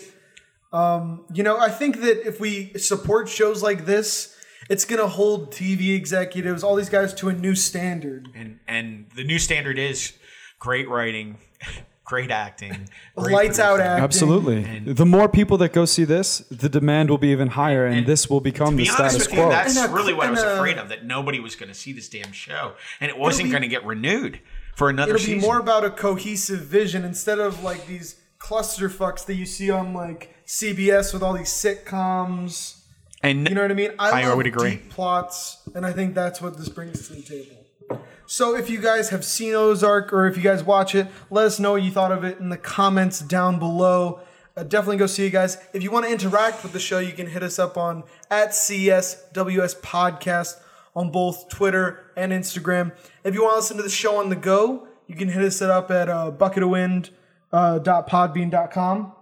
Um, 0.72 1.24
you 1.32 1.42
know, 1.42 1.58
I 1.58 1.70
think 1.70 2.00
that 2.00 2.26
if 2.26 2.40
we 2.40 2.72
support 2.74 3.28
shows 3.28 3.62
like 3.62 3.86
this, 3.86 4.34
it's 4.68 4.84
gonna 4.84 5.06
hold 5.06 5.52
TV 5.52 5.94
executives, 5.94 6.62
all 6.64 6.74
these 6.74 6.88
guys, 6.88 7.14
to 7.14 7.28
a 7.28 7.32
new 7.32 7.54
standard. 7.54 8.28
And 8.34 8.58
and 8.66 9.06
the 9.14 9.24
new 9.24 9.38
standard 9.38 9.78
is 9.78 10.12
great 10.58 10.88
writing, 10.88 11.38
great 12.04 12.30
acting, 12.30 12.88
great 13.16 13.32
Lights 13.32 13.58
out 13.58 13.78
acting. 13.80 14.02
Absolutely. 14.04 14.64
And- 14.64 14.96
the 14.96 15.06
more 15.06 15.28
people 15.28 15.56
that 15.58 15.72
go 15.72 15.84
see 15.84 16.04
this, 16.04 16.38
the 16.50 16.68
demand 16.68 17.10
will 17.10 17.18
be 17.18 17.28
even 17.28 17.48
higher, 17.48 17.86
and, 17.86 17.98
And 17.98 18.06
this 18.06 18.28
will 18.28 18.40
become 18.40 18.76
To 18.76 18.76
the 18.76 18.86
status 18.86 19.18
with 19.18 19.32
you, 19.32 19.40
quo. 19.42 19.48
that's 19.50 19.76
And 19.76 19.90
a- 19.90 19.94
really 19.94 20.12
what 20.14 20.26
I 20.26 20.30
was 20.30 20.42
a- 20.42 20.54
afraid 20.56 20.78
of. 20.78 20.88
That 20.88 21.04
nobody 21.04 21.38
was 21.40 21.54
going 21.56 21.68
to 21.68 21.74
see 21.74 21.92
this 21.92 22.08
damn 22.08 22.32
show, 22.32 22.72
and 23.00 23.08
it 23.10 23.16
wasn't 23.18 23.50
going 23.50 23.62
to 23.62 23.68
get 23.68 23.84
renewed 23.84 24.40
for 24.74 24.88
another 24.90 25.14
It'll 25.14 25.20
season. 25.20 25.38
be 25.40 25.46
more 25.46 25.58
about 25.58 25.84
a 25.84 25.90
cohesive 25.90 26.60
vision 26.60 27.04
instead 27.04 27.38
of 27.38 27.62
like 27.62 27.86
these 27.86 28.16
clusterfucks 28.46 29.26
that 29.26 29.34
you 29.34 29.46
see 29.46 29.70
on 29.70 29.92
like 29.92 30.34
CBS 30.46 31.12
with 31.12 31.22
all 31.22 31.32
these 31.32 31.48
sitcoms. 31.48 32.80
and 33.22 33.48
You 33.48 33.54
know 33.54 33.62
what 33.62 33.70
I 33.70 33.74
mean? 33.74 33.90
I, 33.98 34.22
I 34.22 34.26
love 34.28 34.36
would 34.36 34.46
agree. 34.46 34.70
deep 34.76 34.90
plots, 34.90 35.68
and 35.74 35.84
I 35.84 35.92
think 35.92 36.14
that's 36.14 36.40
what 36.40 36.56
this 36.56 36.68
brings 36.68 37.08
to 37.08 37.14
the 37.14 37.22
table. 37.22 38.00
So 38.26 38.56
if 38.56 38.68
you 38.68 38.80
guys 38.80 39.10
have 39.10 39.24
seen 39.24 39.54
Ozark 39.54 40.12
or 40.12 40.26
if 40.26 40.36
you 40.36 40.42
guys 40.42 40.64
watch 40.64 40.94
it, 40.94 41.06
let 41.30 41.46
us 41.46 41.60
know 41.60 41.72
what 41.72 41.82
you 41.82 41.90
thought 41.92 42.10
of 42.12 42.24
it 42.24 42.38
in 42.38 42.48
the 42.48 42.56
comments 42.56 43.20
down 43.20 43.58
below. 43.58 44.20
Uh, 44.56 44.62
definitely 44.64 44.96
go 44.96 45.06
see 45.06 45.22
you 45.24 45.30
guys. 45.30 45.58
If 45.72 45.82
you 45.84 45.90
want 45.92 46.06
to 46.06 46.10
interact 46.12 46.62
with 46.64 46.72
the 46.72 46.80
show, 46.80 46.98
you 46.98 47.12
can 47.12 47.28
hit 47.28 47.42
us 47.44 47.58
up 47.58 47.76
on 47.76 48.02
at 48.30 48.50
CSWS 48.50 49.80
Podcast 49.80 50.56
on 50.96 51.10
both 51.12 51.48
Twitter 51.48 52.10
and 52.16 52.32
Instagram. 52.32 52.92
If 53.22 53.34
you 53.34 53.42
want 53.42 53.52
to 53.54 53.56
listen 53.58 53.76
to 53.76 53.82
the 53.82 53.90
show 53.90 54.16
on 54.16 54.28
the 54.28 54.36
go, 54.36 54.88
you 55.06 55.14
can 55.14 55.28
hit 55.28 55.44
us 55.44 55.62
up 55.62 55.90
at 55.92 56.08
uh, 56.08 56.32
bucketofwind, 56.36 57.10
uh, 57.52 57.78
dot 57.78 58.08
podbean.com. 58.08 59.12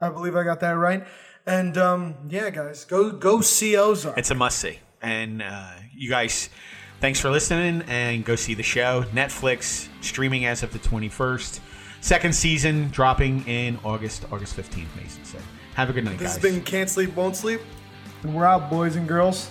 I 0.00 0.08
believe 0.10 0.36
I 0.36 0.42
got 0.44 0.60
that 0.60 0.72
right. 0.72 1.04
And 1.46 1.76
um, 1.78 2.14
yeah, 2.28 2.50
guys, 2.50 2.84
go 2.84 3.10
go 3.10 3.40
see 3.40 3.76
Ozark. 3.76 4.16
it's 4.18 4.30
a 4.30 4.34
must 4.34 4.58
see. 4.58 4.78
And 5.02 5.42
uh, 5.42 5.72
you 5.94 6.08
guys, 6.08 6.48
thanks 7.00 7.20
for 7.20 7.30
listening, 7.30 7.82
and 7.88 8.24
go 8.24 8.34
see 8.36 8.54
the 8.54 8.62
show. 8.62 9.02
Netflix 9.12 9.88
streaming 10.00 10.46
as 10.46 10.62
of 10.62 10.72
the 10.72 10.78
twenty 10.78 11.08
first. 11.08 11.60
Second 12.00 12.34
season 12.34 12.88
dropping 12.90 13.46
in 13.46 13.78
August, 13.84 14.24
August 14.32 14.54
fifteenth. 14.54 14.94
Mason 14.96 15.24
said. 15.24 15.42
Have 15.74 15.90
a 15.90 15.92
good 15.92 16.04
night, 16.04 16.18
This 16.18 16.34
guys. 16.34 16.42
has 16.42 16.52
been 16.54 16.62
Can't 16.62 16.88
Sleep, 16.88 17.14
Won't 17.16 17.34
Sleep. 17.36 17.60
And 18.22 18.34
we're 18.34 18.44
out, 18.46 18.70
boys 18.70 18.94
and 18.96 19.08
girls. 19.08 19.50